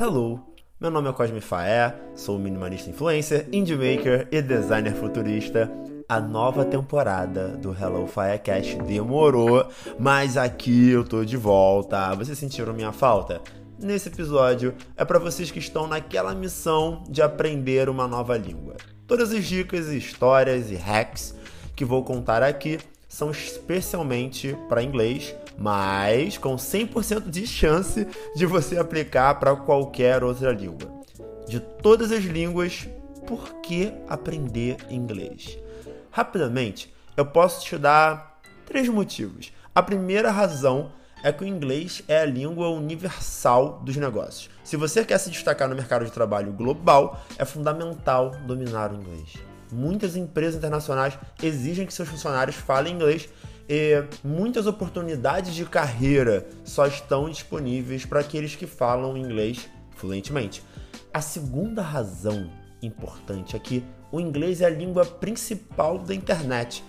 Hello, 0.00 0.38
meu 0.80 0.92
nome 0.92 1.08
é 1.08 1.12
Cosme 1.12 1.40
Faé, 1.40 1.92
sou 2.14 2.38
minimalista 2.38 2.88
influencer, 2.88 3.48
indie 3.52 3.74
maker 3.74 4.28
e 4.30 4.40
designer 4.40 4.94
futurista. 4.94 5.68
A 6.08 6.20
nova 6.20 6.64
temporada 6.64 7.48
do 7.56 7.72
Hello 7.72 8.06
Firecast 8.06 8.76
demorou, 8.82 9.66
mas 9.98 10.36
aqui 10.36 10.90
eu 10.90 11.02
tô 11.02 11.24
de 11.24 11.36
volta. 11.36 12.14
Vocês 12.14 12.38
sentiram 12.38 12.72
minha 12.72 12.92
falta? 12.92 13.42
Nesse 13.76 14.08
episódio 14.08 14.72
é 14.96 15.04
para 15.04 15.18
vocês 15.18 15.50
que 15.50 15.58
estão 15.58 15.88
naquela 15.88 16.32
missão 16.32 17.02
de 17.08 17.20
aprender 17.20 17.88
uma 17.88 18.06
nova 18.06 18.38
língua. 18.38 18.76
Todas 19.04 19.32
as 19.32 19.44
dicas, 19.46 19.88
histórias 19.88 20.70
e 20.70 20.76
hacks 20.76 21.34
que 21.74 21.84
vou 21.84 22.04
contar 22.04 22.44
aqui 22.44 22.78
são 23.08 23.30
especialmente 23.30 24.56
para 24.68 24.82
inglês, 24.82 25.34
mas 25.56 26.36
com 26.36 26.54
100% 26.56 27.30
de 27.30 27.46
chance 27.46 28.06
de 28.36 28.46
você 28.46 28.78
aplicar 28.78 29.34
para 29.40 29.56
qualquer 29.56 30.22
outra 30.22 30.52
língua. 30.52 31.02
De 31.48 31.58
todas 31.58 32.12
as 32.12 32.22
línguas, 32.22 32.86
por 33.26 33.54
que 33.62 33.92
aprender 34.06 34.76
inglês? 34.90 35.58
Rapidamente, 36.10 36.92
eu 37.16 37.24
posso 37.24 37.64
te 37.64 37.78
dar 37.78 38.40
três 38.66 38.88
motivos. 38.88 39.52
A 39.74 39.82
primeira 39.82 40.30
razão 40.30 40.92
é 41.22 41.32
que 41.32 41.42
o 41.42 41.46
inglês 41.46 42.02
é 42.06 42.20
a 42.20 42.26
língua 42.26 42.68
universal 42.68 43.80
dos 43.82 43.96
negócios. 43.96 44.50
Se 44.62 44.76
você 44.76 45.04
quer 45.04 45.18
se 45.18 45.30
destacar 45.30 45.68
no 45.68 45.74
mercado 45.74 46.04
de 46.04 46.12
trabalho 46.12 46.52
global, 46.52 47.20
é 47.38 47.44
fundamental 47.44 48.30
dominar 48.46 48.92
o 48.92 48.96
inglês. 48.96 49.34
Muitas 49.70 50.16
empresas 50.16 50.56
internacionais 50.56 51.18
exigem 51.42 51.86
que 51.86 51.92
seus 51.92 52.08
funcionários 52.08 52.56
falem 52.56 52.94
inglês 52.94 53.28
e 53.68 54.02
muitas 54.24 54.66
oportunidades 54.66 55.54
de 55.54 55.64
carreira 55.64 56.46
só 56.64 56.86
estão 56.86 57.28
disponíveis 57.28 58.06
para 58.06 58.20
aqueles 58.20 58.56
que 58.56 58.66
falam 58.66 59.16
inglês 59.16 59.68
fluentemente. 59.94 60.62
A 61.12 61.20
segunda 61.20 61.82
razão 61.82 62.50
importante 62.82 63.56
é 63.56 63.58
que 63.58 63.84
o 64.10 64.20
inglês 64.20 64.62
é 64.62 64.66
a 64.66 64.70
língua 64.70 65.04
principal 65.04 65.98
da 65.98 66.14
internet. 66.14 66.82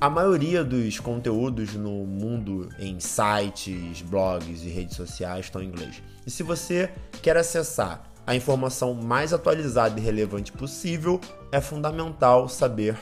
A 0.00 0.08
maioria 0.08 0.64
dos 0.64 0.98
conteúdos 0.98 1.74
no 1.74 2.06
mundo 2.06 2.68
em 2.78 2.98
sites, 3.00 4.02
blogs 4.02 4.62
e 4.62 4.68
redes 4.68 4.96
sociais 4.96 5.46
estão 5.46 5.62
em 5.62 5.66
inglês. 5.66 6.02
E 6.26 6.30
se 6.30 6.42
você 6.42 6.90
quer 7.22 7.36
acessar 7.36 8.13
a 8.26 8.34
informação 8.34 8.94
mais 8.94 9.32
atualizada 9.32 9.98
e 9.98 10.02
relevante 10.02 10.52
possível, 10.52 11.20
é 11.52 11.60
fundamental 11.60 12.48
saber 12.48 12.98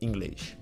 inglês. 0.00 0.56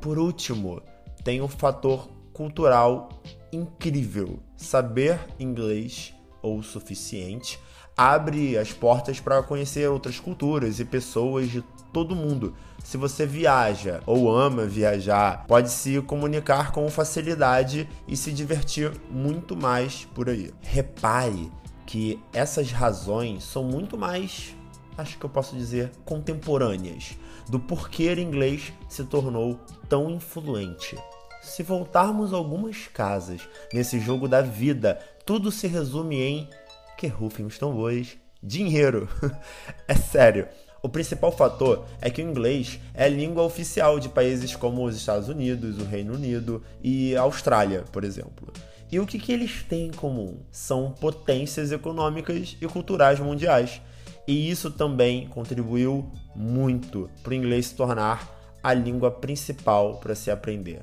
Por 0.00 0.18
último, 0.18 0.82
tem 1.22 1.40
um 1.40 1.48
fator 1.48 2.08
cultural 2.32 3.08
incrível. 3.52 4.40
Saber 4.56 5.18
inglês 5.38 6.14
ou 6.42 6.58
o 6.58 6.62
suficiente 6.62 7.58
abre 7.96 8.58
as 8.58 8.72
portas 8.72 9.20
para 9.20 9.42
conhecer 9.42 9.88
outras 9.88 10.18
culturas 10.18 10.80
e 10.80 10.84
pessoas 10.84 11.48
de 11.50 11.62
todo 11.92 12.16
mundo. 12.16 12.54
Se 12.82 12.96
você 12.96 13.24
viaja 13.24 14.02
ou 14.04 14.30
ama 14.30 14.66
viajar, 14.66 15.46
pode 15.46 15.70
se 15.70 16.00
comunicar 16.02 16.72
com 16.72 16.90
facilidade 16.90 17.88
e 18.06 18.16
se 18.16 18.32
divertir 18.32 18.92
muito 19.08 19.56
mais 19.56 20.06
por 20.12 20.28
aí. 20.28 20.52
Repare 20.60 21.50
que 21.94 22.18
essas 22.32 22.72
razões 22.72 23.44
são 23.44 23.62
muito 23.62 23.96
mais, 23.96 24.52
acho 24.98 25.16
que 25.16 25.24
eu 25.24 25.30
posso 25.30 25.54
dizer, 25.54 25.92
contemporâneas 26.04 27.16
do 27.48 27.60
porquê 27.60 28.12
o 28.12 28.18
inglês 28.18 28.72
se 28.88 29.04
tornou 29.04 29.60
tão 29.88 30.10
influente. 30.10 30.98
Se 31.40 31.62
voltarmos 31.62 32.32
algumas 32.32 32.88
casas 32.88 33.42
nesse 33.72 34.00
jogo 34.00 34.26
da 34.26 34.42
vida, 34.42 34.98
tudo 35.24 35.52
se 35.52 35.68
resume 35.68 36.20
em 36.20 36.50
que 36.98 37.06
rufem 37.06 37.46
os 37.46 37.58
tambores, 37.58 38.18
dinheiro. 38.42 39.08
é 39.86 39.94
sério. 39.94 40.48
O 40.82 40.88
principal 40.88 41.30
fator 41.30 41.86
é 42.00 42.10
que 42.10 42.20
o 42.20 42.28
inglês 42.28 42.80
é 42.92 43.08
língua 43.08 43.44
oficial 43.44 44.00
de 44.00 44.08
países 44.08 44.56
como 44.56 44.84
os 44.84 44.96
Estados 44.96 45.28
Unidos, 45.28 45.78
o 45.78 45.84
Reino 45.84 46.14
Unido 46.14 46.60
e 46.82 47.14
a 47.14 47.20
Austrália, 47.20 47.84
por 47.92 48.02
exemplo. 48.02 48.52
E 48.94 49.00
o 49.00 49.06
que, 49.08 49.18
que 49.18 49.32
eles 49.32 49.64
têm 49.64 49.86
em 49.86 49.90
comum? 49.90 50.38
São 50.52 50.92
potências 50.92 51.72
econômicas 51.72 52.56
e 52.60 52.66
culturais 52.68 53.18
mundiais. 53.18 53.82
E 54.24 54.48
isso 54.48 54.70
também 54.70 55.26
contribuiu 55.26 56.08
muito 56.32 57.10
para 57.20 57.32
o 57.32 57.34
inglês 57.34 57.66
se 57.66 57.74
tornar 57.74 58.30
a 58.62 58.72
língua 58.72 59.10
principal 59.10 59.96
para 59.96 60.14
se 60.14 60.30
aprender. 60.30 60.82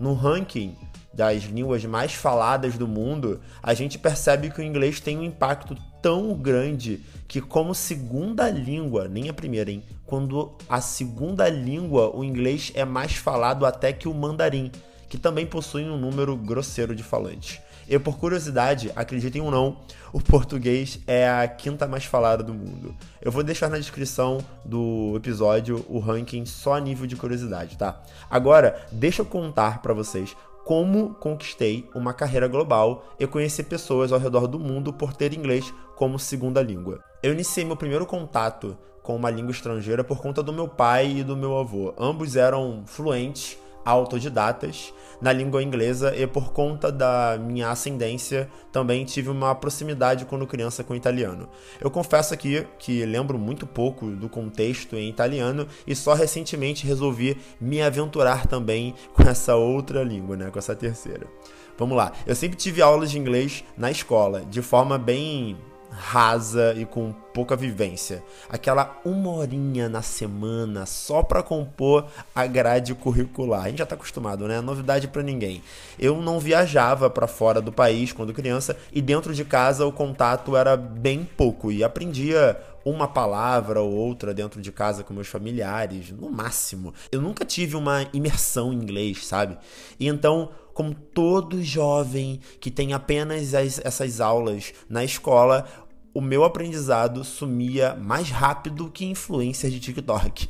No 0.00 0.14
ranking 0.14 0.74
das 1.12 1.44
línguas 1.44 1.84
mais 1.84 2.12
faladas 2.12 2.76
do 2.76 2.88
mundo, 2.88 3.40
a 3.62 3.72
gente 3.72 4.00
percebe 4.00 4.50
que 4.50 4.60
o 4.60 4.64
inglês 4.64 4.98
tem 4.98 5.16
um 5.16 5.22
impacto 5.22 5.76
tão 6.02 6.34
grande 6.34 7.04
que, 7.28 7.40
como 7.40 7.72
segunda 7.72 8.50
língua, 8.50 9.06
nem 9.06 9.28
a 9.28 9.32
primeira, 9.32 9.70
hein? 9.70 9.84
Quando 10.04 10.58
a 10.68 10.80
segunda 10.80 11.48
língua, 11.48 12.10
o 12.16 12.24
inglês 12.24 12.72
é 12.74 12.84
mais 12.84 13.12
falado 13.12 13.64
até 13.64 13.92
que 13.92 14.08
o 14.08 14.12
mandarim, 14.12 14.72
que 15.08 15.18
também 15.18 15.46
possui 15.46 15.84
um 15.84 15.98
número 15.98 16.36
grosseiro 16.36 16.94
de 16.94 17.02
falantes. 17.02 17.60
E 17.88 17.98
por 17.98 18.18
curiosidade, 18.18 18.90
acreditem 18.96 19.42
ou 19.42 19.50
não, 19.50 19.76
o 20.12 20.20
português 20.20 20.98
é 21.06 21.28
a 21.28 21.46
quinta 21.46 21.86
mais 21.86 22.04
falada 22.04 22.42
do 22.42 22.54
mundo. 22.54 22.94
Eu 23.20 23.30
vou 23.30 23.42
deixar 23.42 23.68
na 23.68 23.78
descrição 23.78 24.38
do 24.64 25.12
episódio 25.16 25.84
o 25.88 25.98
ranking 25.98 26.46
só 26.46 26.74
a 26.74 26.80
nível 26.80 27.06
de 27.06 27.16
curiosidade, 27.16 27.76
tá? 27.76 28.02
Agora, 28.30 28.86
deixa 28.90 29.22
eu 29.22 29.26
contar 29.26 29.82
para 29.82 29.92
vocês 29.92 30.34
como 30.64 31.14
conquistei 31.14 31.86
uma 31.94 32.14
carreira 32.14 32.48
global 32.48 33.06
e 33.20 33.26
conheci 33.26 33.62
pessoas 33.62 34.12
ao 34.12 34.18
redor 34.18 34.46
do 34.46 34.58
mundo 34.58 34.92
por 34.92 35.12
ter 35.12 35.34
inglês 35.34 35.72
como 35.94 36.18
segunda 36.18 36.62
língua. 36.62 37.00
Eu 37.22 37.32
iniciei 37.32 37.66
meu 37.66 37.76
primeiro 37.76 38.06
contato 38.06 38.76
com 39.02 39.14
uma 39.14 39.30
língua 39.30 39.52
estrangeira 39.52 40.02
por 40.02 40.18
conta 40.22 40.42
do 40.42 40.52
meu 40.52 40.66
pai 40.66 41.18
e 41.18 41.22
do 41.22 41.36
meu 41.36 41.58
avô. 41.58 41.92
Ambos 41.98 42.34
eram 42.34 42.84
fluentes 42.86 43.58
autodidatas 43.84 44.92
na 45.20 45.32
língua 45.32 45.62
inglesa 45.62 46.14
e 46.16 46.26
por 46.26 46.52
conta 46.52 46.90
da 46.90 47.38
minha 47.40 47.70
ascendência 47.70 48.48
também 48.72 49.04
tive 49.04 49.30
uma 49.30 49.54
proximidade 49.54 50.24
quando 50.24 50.46
criança 50.46 50.84
com 50.84 50.92
o 50.92 50.96
italiano. 50.96 51.48
Eu 51.80 51.90
confesso 51.90 52.34
aqui 52.34 52.66
que 52.78 53.04
lembro 53.04 53.38
muito 53.38 53.66
pouco 53.66 54.06
do 54.06 54.28
contexto 54.28 54.96
em 54.96 55.08
italiano 55.08 55.66
e 55.86 55.94
só 55.94 56.14
recentemente 56.14 56.86
resolvi 56.86 57.38
me 57.60 57.80
aventurar 57.80 58.46
também 58.46 58.94
com 59.14 59.22
essa 59.22 59.56
outra 59.56 60.02
língua, 60.02 60.36
né, 60.36 60.50
com 60.50 60.58
essa 60.58 60.74
terceira. 60.74 61.26
Vamos 61.78 61.96
lá. 61.96 62.12
Eu 62.26 62.34
sempre 62.34 62.56
tive 62.56 62.80
aulas 62.82 63.10
de 63.10 63.18
inglês 63.18 63.64
na 63.76 63.90
escola, 63.90 64.44
de 64.44 64.62
forma 64.62 64.96
bem 64.96 65.56
rasa 65.96 66.74
e 66.76 66.84
com 66.84 67.12
pouca 67.32 67.56
vivência. 67.56 68.22
Aquela 68.48 69.00
uma 69.04 69.30
horinha 69.30 69.88
na 69.88 70.02
semana 70.02 70.86
só 70.86 71.22
para 71.22 71.42
compor 71.42 72.06
a 72.34 72.46
grade 72.46 72.94
curricular. 72.94 73.64
A 73.64 73.68
gente 73.68 73.78
já 73.78 73.86
tá 73.86 73.94
acostumado, 73.94 74.46
né? 74.46 74.60
Novidade 74.60 75.08
para 75.08 75.22
ninguém. 75.22 75.62
Eu 75.98 76.20
não 76.20 76.38
viajava 76.38 77.08
para 77.08 77.26
fora 77.26 77.60
do 77.60 77.72
país 77.72 78.12
quando 78.12 78.32
criança 78.32 78.76
e 78.92 79.00
dentro 79.00 79.34
de 79.34 79.44
casa 79.44 79.86
o 79.86 79.92
contato 79.92 80.56
era 80.56 80.76
bem 80.76 81.24
pouco 81.36 81.70
e 81.70 81.82
aprendia 81.84 82.60
uma 82.84 83.08
palavra 83.08 83.80
ou 83.80 83.90
outra 83.90 84.34
dentro 84.34 84.60
de 84.60 84.70
casa 84.70 85.02
com 85.02 85.14
meus 85.14 85.28
familiares, 85.28 86.10
no 86.10 86.30
máximo. 86.30 86.92
Eu 87.10 87.20
nunca 87.20 87.44
tive 87.44 87.76
uma 87.76 88.06
imersão 88.12 88.72
em 88.72 88.76
inglês, 88.76 89.26
sabe? 89.26 89.56
E 89.98 90.06
então 90.06 90.50
como 90.74 90.92
todo 90.92 91.62
jovem 91.62 92.40
que 92.60 92.70
tem 92.70 92.92
apenas 92.92 93.54
as, 93.54 93.80
essas 93.82 94.20
aulas 94.20 94.74
na 94.90 95.04
escola, 95.04 95.66
o 96.14 96.20
meu 96.20 96.44
aprendizado 96.44 97.24
sumia 97.24 97.96
mais 97.96 98.30
rápido 98.30 98.88
que 98.88 99.04
influências 99.04 99.72
de 99.72 99.80
TikTok. 99.80 100.48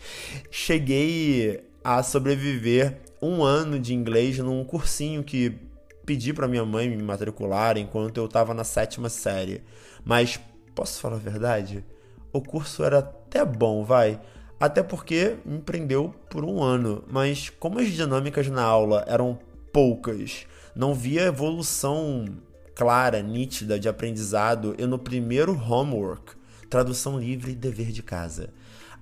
Cheguei 0.51 1.65
a 1.83 2.03
sobreviver 2.03 3.01
um 3.21 3.43
ano 3.43 3.81
de 3.81 3.95
inglês 3.95 4.39
num 4.39 4.63
cursinho 4.63 5.25
que 5.25 5.57
pedi 6.05 6.35
para 6.35 6.47
minha 6.47 6.67
mãe 6.67 6.89
me 6.89 7.03
matricular 7.03 7.79
enquanto 7.79 8.19
eu 8.19 8.27
estava 8.27 8.53
na 8.53 8.63
sétima 8.63 9.09
série. 9.09 9.63
Mas 10.05 10.39
posso 10.75 11.01
falar 11.01 11.17
a 11.17 11.19
verdade? 11.19 11.83
O 12.31 12.43
curso 12.43 12.85
era 12.85 12.99
até 12.99 13.43
bom, 13.43 13.83
vai. 13.85 14.21
Até 14.61 14.83
porque 14.83 15.37
me 15.47 15.61
prendeu 15.61 16.15
por 16.29 16.45
um 16.45 16.63
ano, 16.63 17.03
mas 17.09 17.49
como 17.49 17.79
as 17.79 17.89
dinâmicas 17.89 18.49
na 18.49 18.63
aula 18.63 19.05
eram 19.09 19.39
poucas, 19.73 20.47
não 20.77 20.95
via 20.95 21.23
evolução 21.23 22.27
clara, 22.75 23.23
nítida 23.23 23.79
de 23.79 23.89
aprendizado 23.89 24.75
e 24.79 24.87
no 24.87 24.99
primeiro 24.99 25.53
homework, 25.55 26.35
tradução 26.69 27.19
livre 27.19 27.55
dever 27.55 27.93
de 27.93 28.03
casa. 28.03 28.51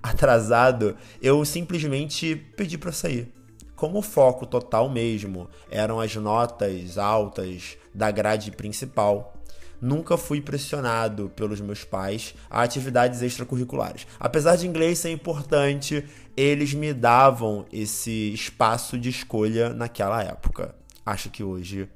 Atrasado, 0.01 0.95
eu 1.21 1.43
simplesmente 1.45 2.35
pedi 2.55 2.77
para 2.77 2.91
sair. 2.91 3.33
Como 3.75 3.99
o 3.99 4.03
foco 4.03 4.45
total 4.45 4.89
mesmo 4.89 5.49
eram 5.69 5.99
as 5.99 6.15
notas 6.15 6.97
altas 6.97 7.77
da 7.93 8.11
grade 8.11 8.51
principal, 8.51 9.33
nunca 9.81 10.15
fui 10.15 10.39
pressionado 10.39 11.29
pelos 11.35 11.59
meus 11.59 11.83
pais 11.83 12.35
a 12.49 12.61
atividades 12.61 13.21
extracurriculares. 13.21 14.07
Apesar 14.19 14.55
de 14.55 14.67
inglês 14.67 14.99
ser 14.99 15.11
importante, 15.11 16.05
eles 16.37 16.73
me 16.73 16.93
davam 16.93 17.65
esse 17.73 18.33
espaço 18.33 18.97
de 18.97 19.09
escolha 19.09 19.73
naquela 19.73 20.23
época. 20.23 20.75
Acho 21.05 21.29
que 21.29 21.43
hoje 21.43 21.89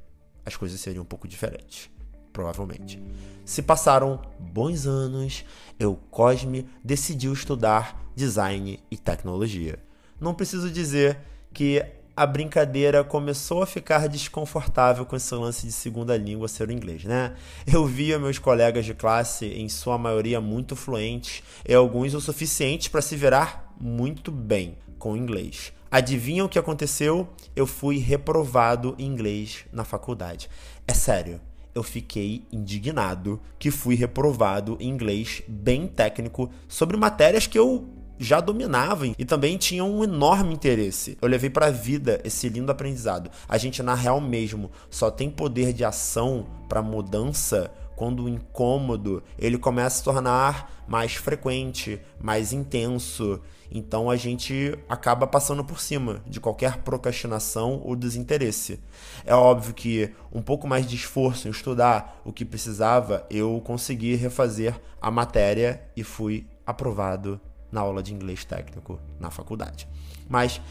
as 0.48 0.56
coisas 0.56 0.80
seriam 0.80 1.04
um 1.04 1.06
pouco 1.06 1.28
diferentes. 1.28 1.90
provavelmente. 2.32 3.02
Se 3.44 3.64
passaram 3.64 4.22
bons 4.40 4.86
anos, 4.86 5.44
eu, 5.80 5.96
Cosme, 6.12 6.70
decidiu 6.84 7.34
estudar 7.34 8.00
design 8.16 8.80
e 8.92 8.96
tecnologia. 8.96 9.80
Não 10.22 10.36
preciso 10.36 10.70
dizer 10.70 11.18
que 11.52 11.84
a 12.16 12.28
brincadeira 12.28 13.04
começou 13.04 13.64
a 13.64 13.66
ficar 13.66 14.08
desconfortável 14.08 15.04
com 15.04 15.16
esse 15.16 15.34
lance 15.34 15.66
de 15.66 15.72
segunda 15.72 16.16
língua 16.16 16.48
ser 16.48 16.70
o 16.70 16.72
inglês, 16.72 17.04
né? 17.06 17.36
Eu 17.66 17.88
via 17.88 18.20
meus 18.20 18.38
colegas 18.38 18.86
de 18.86 18.94
classe, 18.94 19.48
em 19.48 19.68
sua 19.68 19.98
maioria 19.98 20.40
muito 20.40 20.76
fluentes, 20.76 21.42
e 21.68 21.74
alguns 21.74 22.14
o 22.14 22.22
suficiente 22.22 22.90
para 22.90 23.02
se 23.02 23.16
virar 23.16 23.74
muito 23.80 24.32
bem 24.32 24.78
com 24.98 25.16
inglês. 25.16 25.74
Adivinha 25.90 26.44
o 26.44 26.50
que 26.50 26.60
aconteceu? 26.60 27.30
Eu 27.56 27.66
fui 27.66 27.98
reprovado 27.98 28.96
em 29.00 29.06
inglês 29.06 29.66
na 29.72 29.84
faculdade. 29.84 30.50
É 30.88 30.94
sério, 30.94 31.40
eu 31.74 31.84
fiquei 31.84 32.44
indignado 32.52 33.40
que 33.60 33.72
fui 33.72 33.96
reprovado 33.96 34.78
em 34.80 34.90
inglês 34.90 35.44
bem 35.48 35.88
técnico 35.88 36.50
sobre 36.68 36.98
matérias 36.98 37.48
que 37.48 37.58
eu 37.58 37.88
já 38.20 38.42
dominavam 38.42 39.14
e 39.18 39.24
também 39.24 39.58
tinham 39.58 39.90
um 39.90 40.04
enorme 40.04 40.54
interesse. 40.54 41.18
Eu 41.22 41.28
levei 41.28 41.50
para 41.50 41.68
a 41.68 41.72
vida 41.72 42.20
esse 42.24 42.50
lindo 42.50 42.72
aprendizado. 42.72 43.30
A 43.48 43.58
gente 43.58 43.84
na 43.84 43.94
real 43.94 44.20
mesmo 44.20 44.72
só 44.90 45.12
tem 45.12 45.30
poder 45.30 45.72
de 45.72 45.86
ação 45.86 46.48
para 46.68 46.82
mudança 46.82 47.72
quando 47.96 48.24
o 48.24 48.30
incômodo 48.30 49.24
ele 49.38 49.58
começa 49.58 49.88
a 49.88 49.98
se 49.98 50.04
tornar 50.04 50.84
mais 50.88 51.16
frequente, 51.16 52.00
mais 52.20 52.54
intenso. 52.54 53.40
Então 53.72 54.10
a 54.10 54.16
gente 54.16 54.78
acaba 54.88 55.28
passando 55.28 55.64
por 55.64 55.80
cima 55.80 56.22
de 56.26 56.40
qualquer 56.40 56.78
procrastinação 56.78 57.82
ou 57.84 57.96
desinteresse. 57.96 58.80
É 59.26 59.34
óbvio 59.34 59.74
que 59.74 60.14
um 60.32 60.42
pouco 60.42 60.68
mais 60.68 60.86
de 60.88 60.96
esforço 60.96 61.48
em 61.48 61.52
estudar 61.52 62.22
o 62.24 62.32
que 62.32 62.46
precisava, 62.46 63.26
eu 63.30 63.62
consegui 63.66 64.16
refazer 64.16 64.80
a 65.02 65.12
matéria 65.12 65.82
e 65.96 66.04
fui 66.04 66.48
aprovado 66.66 67.40
na 67.72 67.82
aula 67.82 68.02
de 68.02 68.14
inglês 68.14 68.46
técnico 68.46 69.00
na 69.20 69.30
faculdade. 69.30 69.88
Mas 70.30 70.62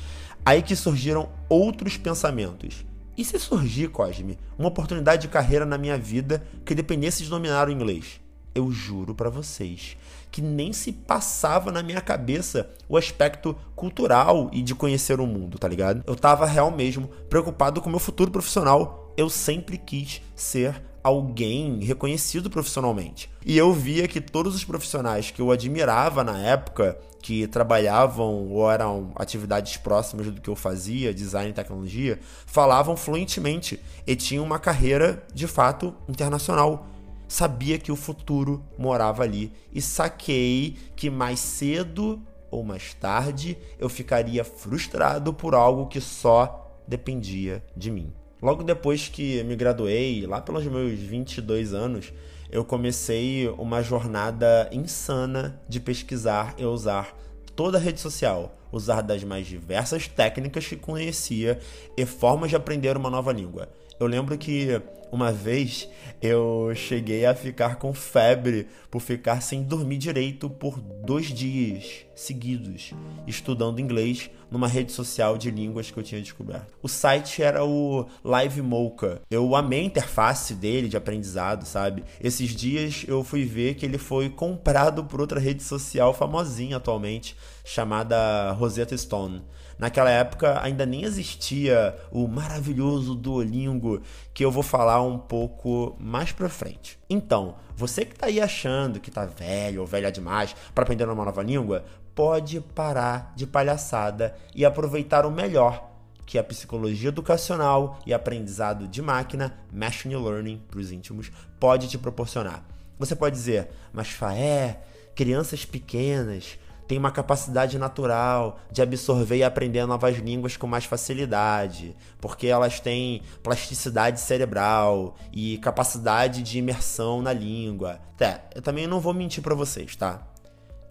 aí 0.44 0.62
que 0.62 0.76
surgiram 0.76 1.28
outros 1.48 1.96
pensamentos. 1.96 2.84
E 3.16 3.24
se 3.24 3.38
surgir, 3.38 3.88
Cosme, 3.88 4.38
uma 4.58 4.68
oportunidade 4.68 5.22
de 5.22 5.28
carreira 5.28 5.64
na 5.64 5.78
minha 5.78 5.96
vida 5.96 6.46
que 6.64 6.74
dependesse 6.74 7.22
de 7.22 7.30
dominar 7.30 7.68
o 7.68 7.72
inglês? 7.72 8.20
Eu 8.54 8.70
juro 8.70 9.14
para 9.14 9.30
vocês 9.30 9.96
que 10.36 10.42
nem 10.42 10.70
se 10.70 10.92
passava 10.92 11.72
na 11.72 11.82
minha 11.82 12.02
cabeça 12.02 12.68
o 12.86 12.98
aspecto 12.98 13.56
cultural 13.74 14.50
e 14.52 14.60
de 14.60 14.74
conhecer 14.74 15.18
o 15.18 15.26
mundo, 15.26 15.58
tá 15.58 15.66
ligado? 15.66 16.04
Eu 16.06 16.14
tava 16.14 16.44
real 16.44 16.70
mesmo 16.70 17.08
preocupado 17.30 17.80
com 17.80 17.88
o 17.88 17.90
meu 17.90 17.98
futuro 17.98 18.30
profissional. 18.30 19.14
Eu 19.16 19.30
sempre 19.30 19.78
quis 19.78 20.20
ser 20.34 20.82
alguém 21.02 21.82
reconhecido 21.82 22.50
profissionalmente. 22.50 23.30
E 23.46 23.56
eu 23.56 23.72
via 23.72 24.06
que 24.06 24.20
todos 24.20 24.54
os 24.54 24.62
profissionais 24.62 25.30
que 25.30 25.40
eu 25.40 25.50
admirava 25.50 26.22
na 26.22 26.36
época, 26.36 26.98
que 27.22 27.46
trabalhavam 27.46 28.50
ou 28.50 28.70
eram 28.70 29.12
atividades 29.16 29.78
próximas 29.78 30.26
do 30.26 30.38
que 30.38 30.50
eu 30.50 30.56
fazia, 30.56 31.14
design 31.14 31.48
e 31.48 31.54
tecnologia, 31.54 32.20
falavam 32.44 32.94
fluentemente 32.94 33.80
e 34.06 34.14
tinham 34.14 34.44
uma 34.44 34.58
carreira 34.58 35.24
de 35.32 35.46
fato 35.46 35.94
internacional. 36.06 36.86
Sabia 37.28 37.78
que 37.78 37.90
o 37.90 37.96
futuro 37.96 38.64
morava 38.78 39.22
ali 39.22 39.52
e 39.72 39.82
saquei 39.82 40.76
que 40.94 41.10
mais 41.10 41.40
cedo 41.40 42.22
ou 42.50 42.62
mais 42.62 42.94
tarde 42.94 43.58
eu 43.78 43.88
ficaria 43.88 44.44
frustrado 44.44 45.34
por 45.34 45.54
algo 45.54 45.86
que 45.86 46.00
só 46.00 46.80
dependia 46.86 47.62
de 47.76 47.90
mim. 47.90 48.12
Logo 48.40 48.62
depois 48.62 49.08
que 49.08 49.42
me 49.44 49.56
graduei, 49.56 50.26
lá 50.26 50.40
pelos 50.40 50.64
meus 50.66 51.00
22 51.00 51.74
anos, 51.74 52.12
eu 52.50 52.64
comecei 52.64 53.48
uma 53.58 53.82
jornada 53.82 54.68
insana 54.70 55.60
de 55.68 55.80
pesquisar 55.80 56.54
e 56.56 56.64
usar 56.64 57.16
toda 57.56 57.78
a 57.78 57.80
rede 57.80 58.00
social, 58.00 58.56
usar 58.70 59.00
das 59.00 59.24
mais 59.24 59.46
diversas 59.46 60.06
técnicas 60.06 60.66
que 60.66 60.76
conhecia 60.76 61.58
e 61.96 62.06
formas 62.06 62.50
de 62.50 62.56
aprender 62.56 62.96
uma 62.96 63.10
nova 63.10 63.32
língua. 63.32 63.68
Eu 63.98 64.06
lembro 64.06 64.36
que 64.36 64.80
uma 65.10 65.32
vez 65.32 65.88
eu 66.20 66.72
cheguei 66.74 67.26
a 67.26 67.34
ficar 67.34 67.76
com 67.76 67.92
febre 67.92 68.66
por 68.90 69.00
ficar 69.00 69.40
sem 69.40 69.62
dormir 69.62 69.98
direito 69.98 70.48
por 70.48 70.80
dois 70.80 71.26
dias 71.26 72.06
seguidos, 72.14 72.92
estudando 73.26 73.80
inglês 73.80 74.30
numa 74.50 74.66
rede 74.66 74.92
social 74.92 75.36
de 75.36 75.50
línguas 75.50 75.90
que 75.90 75.98
eu 75.98 76.02
tinha 76.02 76.20
descoberto. 76.20 76.72
O 76.82 76.88
site 76.88 77.42
era 77.42 77.64
o 77.64 78.06
Live 78.24 78.62
Mocha. 78.62 79.20
Eu 79.30 79.54
amei 79.54 79.80
a 79.80 79.84
interface 79.84 80.54
dele 80.54 80.88
de 80.88 80.96
aprendizado, 80.96 81.64
sabe? 81.66 82.04
Esses 82.20 82.50
dias 82.50 83.04
eu 83.06 83.22
fui 83.22 83.44
ver 83.44 83.74
que 83.74 83.84
ele 83.84 83.98
foi 83.98 84.30
comprado 84.30 85.04
por 85.04 85.20
outra 85.20 85.38
rede 85.38 85.62
social 85.62 86.14
famosinha 86.14 86.78
atualmente, 86.78 87.36
chamada 87.64 88.52
Rosetta 88.52 88.96
Stone. 88.96 89.42
Naquela 89.78 90.10
época 90.10 90.60
ainda 90.62 90.86
nem 90.86 91.04
existia 91.04 91.96
o 92.10 92.26
maravilhoso 92.26 93.14
Duolingo 93.14 94.00
que 94.32 94.44
eu 94.44 94.50
vou 94.50 94.62
falar 94.62 95.02
um 95.02 95.18
pouco 95.18 95.96
mais 96.00 96.32
pra 96.32 96.48
frente. 96.48 96.98
Então, 97.10 97.56
você 97.76 98.04
que 98.04 98.14
tá 98.14 98.26
aí 98.26 98.40
achando 98.40 99.00
que 99.00 99.10
tá 99.10 99.26
velho 99.26 99.82
ou 99.82 99.86
velha 99.86 100.10
demais 100.10 100.56
para 100.74 100.82
aprender 100.82 101.04
uma 101.04 101.24
nova 101.24 101.42
língua, 101.42 101.84
pode 102.14 102.60
parar 102.60 103.34
de 103.36 103.46
palhaçada 103.46 104.34
e 104.54 104.64
aproveitar 104.64 105.26
o 105.26 105.30
melhor 105.30 105.90
que 106.24 106.38
a 106.38 106.44
psicologia 106.44 107.10
educacional 107.10 108.00
e 108.04 108.12
aprendizado 108.12 108.88
de 108.88 109.00
máquina, 109.00 109.54
machine 109.72 110.16
learning 110.16 110.60
para 110.68 110.80
os 110.80 110.90
íntimos, 110.90 111.30
pode 111.60 111.88
te 111.88 111.96
proporcionar. 111.96 112.64
Você 112.98 113.14
pode 113.14 113.36
dizer, 113.36 113.68
mas 113.92 114.08
Faé, 114.08 114.80
crianças 115.14 115.64
pequenas 115.64 116.58
têm 116.86 116.98
uma 116.98 117.10
capacidade 117.10 117.78
natural 117.78 118.58
de 118.70 118.82
absorver 118.82 119.36
e 119.36 119.44
aprender 119.44 119.86
novas 119.86 120.16
línguas 120.16 120.56
com 120.56 120.66
mais 120.66 120.84
facilidade, 120.84 121.96
porque 122.20 122.46
elas 122.46 122.80
têm 122.80 123.22
plasticidade 123.42 124.20
cerebral 124.20 125.16
e 125.32 125.58
capacidade 125.58 126.42
de 126.42 126.58
imersão 126.58 127.20
na 127.22 127.32
língua. 127.32 127.98
É, 128.20 128.40
eu 128.54 128.62
também 128.62 128.86
não 128.86 129.00
vou 129.00 129.12
mentir 129.12 129.42
para 129.42 129.54
vocês, 129.54 129.96
tá? 129.96 130.26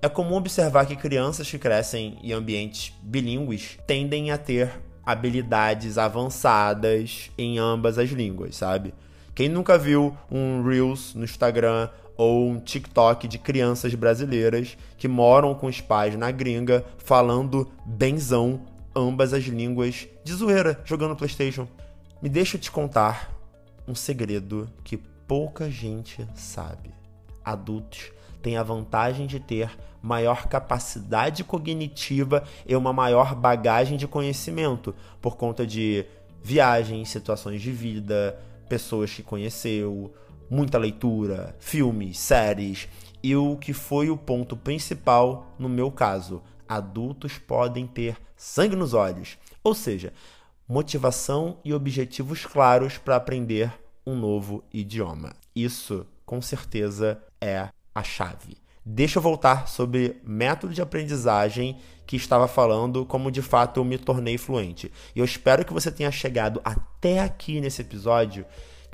É 0.01 0.09
comum 0.09 0.36
observar 0.36 0.86
que 0.86 0.95
crianças 0.95 1.50
que 1.50 1.57
crescem 1.57 2.19
em 2.21 2.31
ambientes 2.31 2.94
bilíngues 3.01 3.77
tendem 3.88 4.31
a 4.31 4.38
ter 4.38 4.71
habilidades 5.06 5.97
avançadas 5.97 7.31
em 7.38 7.57
ambas 7.57 7.97
as 7.97 8.09
línguas, 8.09 8.56
sabe? 8.56 8.94
Quem 9.33 9.49
nunca 9.49 9.78
viu 9.78 10.18
um 10.31 10.64
Reels 10.64 11.14
no 11.14 11.23
Instagram 11.23 11.90
ou 12.18 12.50
um 12.50 12.60
TikTok 12.60 13.28
de 13.28 13.38
crianças 13.38 13.94
brasileiras 13.94 14.78
que 14.98 15.07
moram 15.07 15.54
com 15.54 15.68
os 15.68 15.81
pais 15.81 16.16
na 16.16 16.31
gringa 16.31 16.86
falando 16.98 17.69
benzão 17.86 18.62
ambas 18.95 19.34
as 19.34 19.44
línguas 19.44 20.07
de 20.24 20.34
zoeira 20.34 20.81
jogando 20.86 21.16
PlayStation? 21.16 21.68
Me 22.22 22.30
deixa 22.30 22.57
te 22.57 22.72
contar 22.72 23.31
um 23.88 23.94
segredo 23.94 24.69
que 24.84 24.98
pouca 24.98 25.69
gente 25.69 26.26
sabe. 26.34 26.92
Adultos 27.44 28.12
tem 28.42 28.57
a 28.57 28.64
vantagem 28.64 29.28
de 29.28 29.40
ter 29.40 29.69
maior 30.02 30.48
capacidade 30.48 31.44
cognitiva 31.44 32.44
e 32.66 32.76
uma 32.76 32.94
maior 32.94 33.34
bagagem 33.34 33.98
de 33.98 34.07
conhecimento 34.07 34.94
por 35.19 35.36
conta 35.36 35.66
de 35.66 36.06
viagens, 36.44 37.10
situações 37.10 37.60
de 37.60 37.72
vida, 37.72 38.40
pessoas 38.69 39.12
que 39.12 39.24
conheceu, 39.24 40.14
muita 40.49 40.78
leitura, 40.78 41.56
filmes, 41.59 42.19
séries. 42.19 42.87
E 43.23 43.35
o 43.35 43.57
que 43.57 43.73
foi 43.73 44.09
o 44.09 44.18
ponto 44.18 44.56
principal 44.56 45.56
no 45.57 45.68
meu 45.68 45.92
caso, 45.92 46.42
adultos 46.68 47.37
podem 47.37 47.87
ter 47.87 48.18
sangue 48.35 48.75
nos 48.75 48.94
olhos, 48.94 49.37
ou 49.64 49.73
seja, 49.73 50.14
motivação 50.68 51.57
e 51.64 51.73
objetivos 51.73 52.45
claros 52.45 52.97
para 52.97 53.16
aprender 53.16 53.71
um 54.06 54.16
novo 54.16 54.64
idioma. 54.73 55.33
Isso, 55.56 56.06
com 56.25 56.42
certeza, 56.42 57.21
é 57.40 57.69
a 57.94 58.04
chave. 58.04 58.57
Deixa 58.85 59.18
eu 59.18 59.23
voltar 59.23 59.68
sobre 59.68 60.21
método 60.23 60.73
de 60.73 60.81
aprendizagem 60.81 61.80
que 62.06 62.16
estava 62.16 62.47
falando, 62.47 63.04
como 63.06 63.31
de 63.31 63.42
fato 63.42 63.80
eu 63.80 63.83
me 63.83 63.97
tornei 63.97 64.37
fluente. 64.37 64.92
E 65.16 65.19
eu 65.19 65.25
espero 65.25 65.66
que 65.66 65.73
você 65.73 65.92
tenha 65.92 66.11
chegado 66.11 66.61
até 66.64 67.19
aqui 67.19 67.59
nesse 67.59 67.81
episódio, 67.81 68.45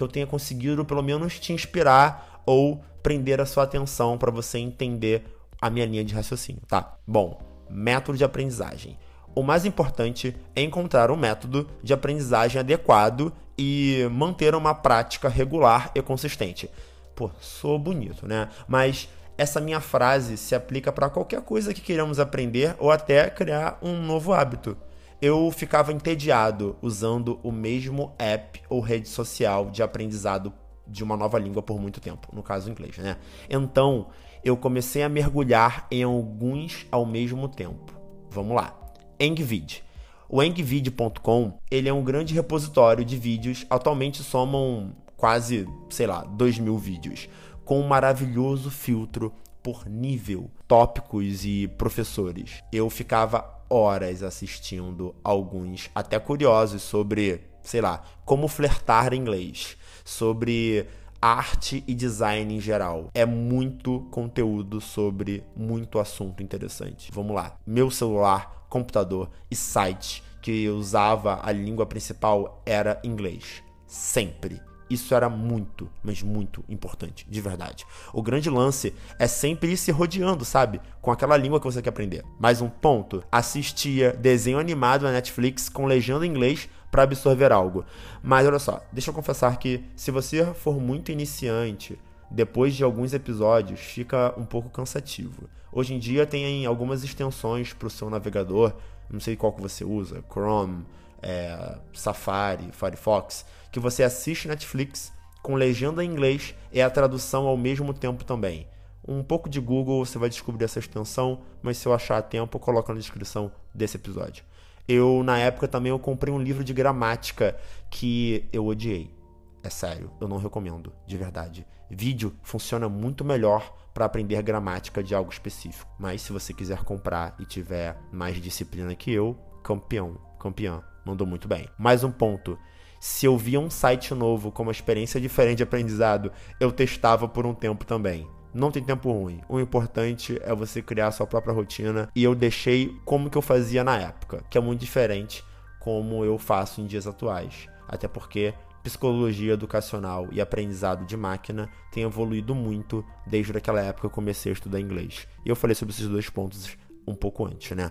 que 0.01 0.03
eu 0.03 0.07
tenha 0.07 0.25
conseguido 0.25 0.83
pelo 0.83 1.03
menos 1.03 1.39
te 1.39 1.53
inspirar 1.53 2.41
ou 2.43 2.83
prender 3.03 3.39
a 3.39 3.45
sua 3.45 3.63
atenção 3.65 4.17
para 4.17 4.31
você 4.31 4.57
entender 4.57 5.23
a 5.61 5.69
minha 5.69 5.85
linha 5.85 6.03
de 6.03 6.15
raciocínio, 6.15 6.63
tá? 6.67 6.97
Bom, 7.05 7.39
método 7.69 8.17
de 8.17 8.23
aprendizagem. 8.23 8.97
O 9.35 9.43
mais 9.43 9.63
importante 9.63 10.35
é 10.55 10.61
encontrar 10.63 11.11
um 11.11 11.15
método 11.15 11.69
de 11.83 11.93
aprendizagem 11.93 12.59
adequado 12.59 13.31
e 13.55 14.07
manter 14.11 14.55
uma 14.55 14.73
prática 14.73 15.29
regular 15.29 15.91
e 15.93 16.01
consistente. 16.01 16.67
Pô, 17.15 17.29
sou 17.39 17.77
bonito, 17.77 18.27
né? 18.27 18.49
Mas 18.67 19.07
essa 19.37 19.61
minha 19.61 19.79
frase 19.79 20.35
se 20.35 20.55
aplica 20.55 20.91
para 20.91 21.11
qualquer 21.11 21.41
coisa 21.41 21.75
que 21.75 21.81
queiramos 21.81 22.19
aprender 22.19 22.75
ou 22.79 22.89
até 22.89 23.29
criar 23.29 23.77
um 23.83 24.01
novo 24.01 24.33
hábito. 24.33 24.75
Eu 25.21 25.51
ficava 25.51 25.93
entediado 25.93 26.75
usando 26.81 27.39
o 27.43 27.51
mesmo 27.51 28.11
app 28.17 28.59
ou 28.67 28.79
rede 28.79 29.07
social 29.07 29.69
de 29.69 29.83
aprendizado 29.83 30.51
de 30.87 31.03
uma 31.03 31.15
nova 31.15 31.37
língua 31.37 31.61
por 31.61 31.79
muito 31.79 32.01
tempo, 32.01 32.27
no 32.33 32.41
caso 32.41 32.71
inglês, 32.71 32.97
né? 32.97 33.17
Então, 33.47 34.07
eu 34.43 34.57
comecei 34.57 35.03
a 35.03 35.09
mergulhar 35.09 35.85
em 35.91 36.01
alguns 36.01 36.87
ao 36.91 37.05
mesmo 37.05 37.47
tempo. 37.47 37.93
Vamos 38.31 38.55
lá. 38.55 38.75
Engvid. 39.19 39.83
O 40.27 40.41
engvid.com, 40.41 41.59
ele 41.69 41.87
é 41.87 41.93
um 41.93 42.03
grande 42.03 42.33
repositório 42.33 43.05
de 43.05 43.15
vídeos, 43.15 43.63
atualmente 43.69 44.23
somam 44.23 44.95
quase, 45.15 45.67
sei 45.91 46.07
lá, 46.07 46.23
2 46.23 46.57
mil 46.57 46.79
vídeos, 46.79 47.29
com 47.63 47.79
um 47.79 47.87
maravilhoso 47.87 48.71
filtro 48.71 49.31
por 49.61 49.87
nível, 49.87 50.49
tópicos 50.67 51.45
e 51.45 51.67
professores. 51.77 52.63
Eu 52.71 52.89
ficava 52.89 53.60
horas 53.71 54.21
assistindo 54.21 55.15
alguns, 55.23 55.89
até 55.95 56.19
curiosos, 56.19 56.81
sobre, 56.81 57.41
sei 57.63 57.79
lá, 57.79 58.03
como 58.25 58.47
flertar 58.49 59.13
inglês, 59.13 59.77
sobre 60.03 60.85
arte 61.21 61.83
e 61.87 61.93
design 61.93 62.55
em 62.55 62.59
geral. 62.59 63.09
É 63.13 63.25
muito 63.25 64.01
conteúdo 64.11 64.81
sobre 64.81 65.43
muito 65.55 65.99
assunto 65.99 66.43
interessante. 66.43 67.11
Vamos 67.13 67.35
lá. 67.35 67.55
Meu 67.65 67.89
celular, 67.89 68.65
computador 68.69 69.29
e 69.49 69.55
site 69.55 70.23
que 70.41 70.67
usava 70.67 71.39
a 71.43 71.51
língua 71.51 71.85
principal 71.85 72.61
era 72.65 72.99
inglês. 73.03 73.63
Sempre. 73.85 74.59
Isso 74.91 75.15
era 75.15 75.29
muito, 75.29 75.89
mas 76.03 76.21
muito 76.21 76.65
importante, 76.67 77.25
de 77.29 77.39
verdade. 77.39 77.85
O 78.11 78.21
grande 78.21 78.49
lance 78.49 78.93
é 79.17 79.25
sempre 79.25 79.71
ir 79.71 79.77
se 79.77 79.89
rodeando, 79.89 80.43
sabe? 80.43 80.81
Com 81.01 81.11
aquela 81.11 81.37
língua 81.37 81.61
que 81.61 81.65
você 81.65 81.81
quer 81.81 81.91
aprender. 81.91 82.25
Mais 82.37 82.59
um 82.59 82.67
ponto: 82.67 83.23
assistia 83.31 84.11
desenho 84.11 84.59
animado 84.59 85.03
na 85.03 85.13
Netflix 85.13 85.69
com 85.69 85.85
legenda 85.85 86.25
em 86.25 86.29
inglês 86.29 86.67
para 86.91 87.03
absorver 87.03 87.53
algo. 87.53 87.85
Mas 88.21 88.45
olha 88.45 88.59
só, 88.59 88.83
deixa 88.91 89.11
eu 89.11 89.13
confessar 89.13 89.57
que 89.59 89.81
se 89.95 90.11
você 90.11 90.45
for 90.53 90.77
muito 90.77 91.09
iniciante, 91.09 91.97
depois 92.29 92.75
de 92.75 92.83
alguns 92.83 93.13
episódios 93.13 93.79
fica 93.79 94.33
um 94.37 94.45
pouco 94.45 94.69
cansativo. 94.69 95.49
Hoje 95.71 95.93
em 95.93 95.99
dia 95.99 96.25
tem 96.25 96.65
algumas 96.65 97.01
extensões 97.01 97.71
para 97.71 97.87
o 97.87 97.89
seu 97.89 98.09
navegador, 98.09 98.73
não 99.09 99.21
sei 99.21 99.37
qual 99.37 99.53
que 99.53 99.61
você 99.61 99.85
usa, 99.85 100.21
Chrome, 100.29 100.85
é, 101.21 101.77
Safari, 101.93 102.69
Firefox, 102.71 103.45
que 103.71 103.79
você 103.79 104.03
assiste 104.03 104.47
Netflix 104.47 105.11
com 105.41 105.55
legenda 105.55 106.03
em 106.03 106.09
inglês 106.09 106.55
e 106.71 106.81
a 106.81 106.89
tradução 106.89 107.47
ao 107.47 107.57
mesmo 107.57 107.93
tempo 107.93 108.23
também. 108.23 108.67
Um 109.07 109.23
pouco 109.23 109.49
de 109.49 109.59
Google 109.59 110.05
você 110.05 110.17
vai 110.19 110.29
descobrir 110.29 110.65
essa 110.65 110.79
extensão, 110.79 111.41
mas 111.61 111.77
se 111.77 111.87
eu 111.87 111.93
achar 111.93 112.17
a 112.17 112.21
tempo, 112.21 112.57
eu 112.57 112.61
coloco 112.61 112.91
na 112.91 112.99
descrição 112.99 113.51
desse 113.73 113.97
episódio. 113.97 114.43
Eu, 114.87 115.23
na 115.23 115.37
época, 115.37 115.67
também 115.67 115.89
eu 115.89 115.99
comprei 115.99 116.33
um 116.33 116.41
livro 116.41 116.63
de 116.63 116.73
gramática 116.73 117.57
que 117.89 118.47
eu 118.51 118.65
odiei. 118.65 119.15
É 119.63 119.69
sério, 119.69 120.11
eu 120.19 120.27
não 120.27 120.37
recomendo, 120.37 120.91
de 121.05 121.17
verdade. 121.17 121.65
Vídeo 121.89 122.35
funciona 122.41 122.87
muito 122.89 123.23
melhor 123.23 123.75
para 123.93 124.05
aprender 124.05 124.41
gramática 124.41 125.03
de 125.03 125.13
algo 125.13 125.31
específico. 125.31 125.91
Mas 125.99 126.21
se 126.21 126.31
você 126.31 126.53
quiser 126.53 126.83
comprar 126.83 127.35
e 127.39 127.45
tiver 127.45 127.97
mais 128.11 128.41
disciplina 128.41 128.95
que 128.95 129.11
eu, 129.11 129.37
campeão, 129.63 130.17
campeã, 130.39 130.83
mandou 131.05 131.25
muito 131.25 131.47
bem. 131.47 131.67
Mais 131.77 132.03
um 132.03 132.11
ponto. 132.11 132.57
Se 132.99 133.25
eu 133.25 133.37
via 133.37 133.59
um 133.59 133.69
site 133.69 134.13
novo 134.13 134.51
com 134.51 134.63
uma 134.63 134.71
experiência 134.71 135.19
diferente 135.19 135.57
de 135.57 135.63
aprendizado, 135.63 136.31
eu 136.59 136.71
testava 136.71 137.27
por 137.27 137.45
um 137.45 137.53
tempo 137.53 137.85
também. 137.85 138.27
Não 138.53 138.69
tem 138.69 138.83
tempo 138.83 139.11
ruim. 139.11 139.41
O 139.47 139.59
importante 139.59 140.39
é 140.43 140.53
você 140.53 140.81
criar 140.81 141.07
a 141.07 141.11
sua 141.11 141.25
própria 141.25 141.53
rotina. 141.53 142.09
E 142.15 142.23
eu 142.23 142.35
deixei 142.35 142.95
como 143.05 143.29
que 143.29 143.37
eu 143.37 143.41
fazia 143.41 143.83
na 143.83 143.97
época, 143.97 144.43
que 144.49 144.57
é 144.57 144.61
muito 144.61 144.81
diferente 144.81 145.43
como 145.79 146.23
eu 146.23 146.37
faço 146.37 146.79
em 146.79 146.85
dias 146.85 147.07
atuais. 147.07 147.67
Até 147.87 148.07
porque 148.07 148.53
psicologia 148.83 149.53
educacional 149.53 150.27
e 150.31 150.41
aprendizado 150.41 151.05
de 151.05 151.15
máquina 151.15 151.69
tem 151.91 152.03
evoluído 152.03 152.53
muito 152.53 153.05
desde 153.25 153.55
aquela 153.55 153.81
época 153.81 154.01
que 154.01 154.05
eu 154.07 154.11
comecei 154.11 154.51
a 154.51 154.53
estudar 154.53 154.79
inglês. 154.79 155.27
E 155.45 155.49
eu 155.49 155.55
falei 155.55 155.75
sobre 155.75 155.93
esses 155.93 156.07
dois 156.07 156.29
pontos 156.29 156.77
um 157.07 157.15
pouco 157.15 157.45
antes, 157.45 157.75
né? 157.75 157.89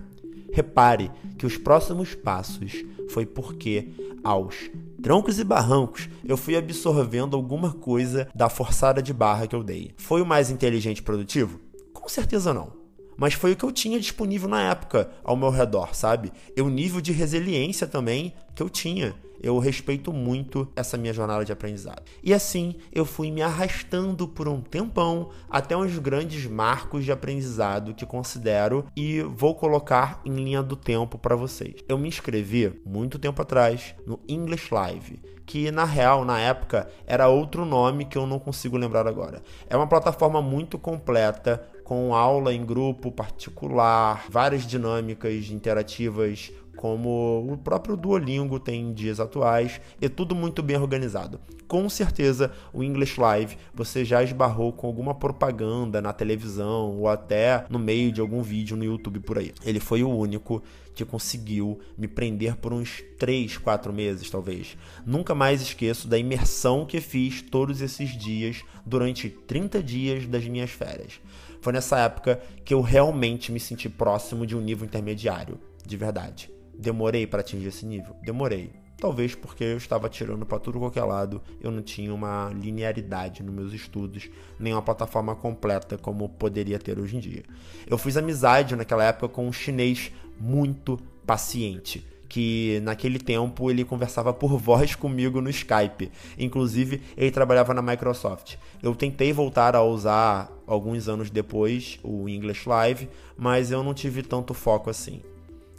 Repare 0.52 1.10
que 1.38 1.46
os 1.46 1.56
próximos 1.56 2.14
passos 2.14 2.84
foi 3.08 3.24
porque, 3.24 3.88
aos 4.22 4.70
troncos 5.02 5.38
e 5.38 5.44
barrancos, 5.44 6.08
eu 6.24 6.36
fui 6.36 6.56
absorvendo 6.56 7.36
alguma 7.36 7.72
coisa 7.72 8.28
da 8.34 8.48
forçada 8.48 9.02
de 9.02 9.12
barra 9.12 9.46
que 9.46 9.54
eu 9.54 9.62
dei. 9.62 9.92
Foi 9.96 10.20
o 10.20 10.26
mais 10.26 10.50
inteligente 10.50 10.98
e 10.98 11.02
produtivo? 11.02 11.60
Com 11.92 12.08
certeza 12.08 12.52
não. 12.52 12.72
Mas 13.16 13.34
foi 13.34 13.52
o 13.52 13.56
que 13.56 13.64
eu 13.64 13.72
tinha 13.72 14.00
disponível 14.00 14.48
na 14.48 14.70
época 14.70 15.10
ao 15.22 15.36
meu 15.36 15.50
redor, 15.50 15.94
sabe? 15.94 16.32
E 16.56 16.62
o 16.62 16.70
nível 16.70 17.00
de 17.00 17.12
resiliência 17.12 17.86
também 17.86 18.32
que 18.54 18.62
eu 18.62 18.70
tinha 18.70 19.14
eu 19.40 19.58
respeito 19.58 20.12
muito 20.12 20.68
essa 20.76 20.96
minha 20.96 21.12
jornada 21.12 21.44
de 21.44 21.52
aprendizado. 21.52 22.02
E 22.22 22.32
assim 22.34 22.76
eu 22.92 23.04
fui 23.04 23.30
me 23.30 23.42
arrastando 23.42 24.28
por 24.28 24.48
um 24.48 24.60
tempão 24.60 25.30
até 25.48 25.76
uns 25.76 25.98
grandes 25.98 26.46
marcos 26.46 27.04
de 27.04 27.12
aprendizado 27.12 27.94
que 27.94 28.06
considero 28.06 28.84
e 28.96 29.22
vou 29.22 29.54
colocar 29.54 30.20
em 30.24 30.34
linha 30.34 30.62
do 30.62 30.76
tempo 30.76 31.18
para 31.18 31.36
vocês. 31.36 31.76
Eu 31.88 31.98
me 31.98 32.08
inscrevi 32.08 32.80
muito 32.84 33.18
tempo 33.18 33.40
atrás 33.42 33.94
no 34.06 34.20
English 34.28 34.72
Live, 34.72 35.20
que 35.46 35.70
na 35.70 35.84
real, 35.84 36.24
na 36.24 36.38
época, 36.38 36.88
era 37.06 37.28
outro 37.28 37.64
nome 37.64 38.04
que 38.04 38.16
eu 38.16 38.26
não 38.26 38.38
consigo 38.38 38.76
lembrar 38.76 39.06
agora. 39.06 39.42
É 39.68 39.76
uma 39.76 39.86
plataforma 39.86 40.40
muito 40.40 40.78
completa 40.78 41.66
com 41.82 42.14
aula 42.14 42.54
em 42.54 42.64
grupo 42.64 43.10
particular, 43.10 44.26
várias 44.30 44.64
dinâmicas 44.64 45.50
interativas 45.50 46.52
como 46.80 47.46
o 47.52 47.58
próprio 47.58 47.94
Duolingo 47.94 48.58
tem 48.58 48.80
em 48.80 48.92
dias 48.94 49.20
atuais, 49.20 49.82
é 50.00 50.08
tudo 50.08 50.34
muito 50.34 50.62
bem 50.62 50.78
organizado. 50.78 51.38
Com 51.68 51.86
certeza, 51.90 52.52
o 52.72 52.82
English 52.82 53.20
Live 53.20 53.58
você 53.74 54.02
já 54.02 54.22
esbarrou 54.22 54.72
com 54.72 54.86
alguma 54.86 55.14
propaganda 55.14 56.00
na 56.00 56.14
televisão 56.14 56.96
ou 56.96 57.06
até 57.06 57.66
no 57.68 57.78
meio 57.78 58.10
de 58.10 58.22
algum 58.22 58.40
vídeo 58.40 58.78
no 58.78 58.84
YouTube 58.84 59.20
por 59.20 59.36
aí. 59.36 59.52
Ele 59.62 59.78
foi 59.78 60.02
o 60.02 60.08
único 60.08 60.62
que 60.94 61.04
conseguiu 61.04 61.78
me 61.98 62.08
prender 62.08 62.56
por 62.56 62.72
uns 62.72 63.04
3, 63.18 63.58
4 63.58 63.92
meses, 63.92 64.30
talvez. 64.30 64.74
Nunca 65.04 65.34
mais 65.34 65.60
esqueço 65.60 66.08
da 66.08 66.16
imersão 66.16 66.86
que 66.86 66.98
fiz 66.98 67.42
todos 67.42 67.82
esses 67.82 68.16
dias 68.16 68.64
durante 68.86 69.28
30 69.28 69.82
dias 69.82 70.26
das 70.26 70.46
minhas 70.46 70.70
férias. 70.70 71.20
Foi 71.60 71.74
nessa 71.74 71.98
época 71.98 72.40
que 72.64 72.72
eu 72.72 72.80
realmente 72.80 73.52
me 73.52 73.60
senti 73.60 73.86
próximo 73.86 74.46
de 74.46 74.56
um 74.56 74.62
nível 74.62 74.86
intermediário, 74.86 75.60
de 75.86 75.94
verdade. 75.98 76.50
Demorei 76.80 77.26
para 77.26 77.40
atingir 77.40 77.68
esse 77.68 77.84
nível? 77.84 78.16
Demorei. 78.22 78.72
Talvez 78.96 79.34
porque 79.34 79.62
eu 79.62 79.76
estava 79.76 80.08
tirando 80.08 80.46
para 80.46 80.58
tudo 80.58 80.78
qualquer 80.78 81.04
lado, 81.04 81.42
eu 81.60 81.70
não 81.70 81.82
tinha 81.82 82.12
uma 82.12 82.50
linearidade 82.54 83.42
nos 83.42 83.54
meus 83.54 83.72
estudos, 83.74 84.30
nem 84.58 84.72
uma 84.72 84.80
plataforma 84.80 85.36
completa 85.36 85.98
como 85.98 86.26
poderia 86.26 86.78
ter 86.78 86.98
hoje 86.98 87.18
em 87.18 87.20
dia. 87.20 87.42
Eu 87.86 87.98
fiz 87.98 88.16
amizade 88.16 88.74
naquela 88.76 89.04
época 89.04 89.28
com 89.28 89.46
um 89.46 89.52
chinês 89.52 90.10
muito 90.38 90.98
paciente, 91.26 92.02
que 92.30 92.80
naquele 92.82 93.18
tempo 93.18 93.70
ele 93.70 93.84
conversava 93.84 94.32
por 94.32 94.56
voz 94.56 94.94
comigo 94.94 95.42
no 95.42 95.50
Skype. 95.50 96.10
Inclusive, 96.38 97.02
ele 97.14 97.30
trabalhava 97.30 97.74
na 97.74 97.82
Microsoft. 97.82 98.56
Eu 98.82 98.94
tentei 98.94 99.34
voltar 99.34 99.76
a 99.76 99.82
usar 99.82 100.50
alguns 100.66 101.08
anos 101.08 101.28
depois 101.28 102.00
o 102.02 102.26
English 102.26 102.66
Live, 102.66 103.06
mas 103.36 103.70
eu 103.70 103.82
não 103.82 103.92
tive 103.92 104.22
tanto 104.22 104.54
foco 104.54 104.88
assim. 104.88 105.20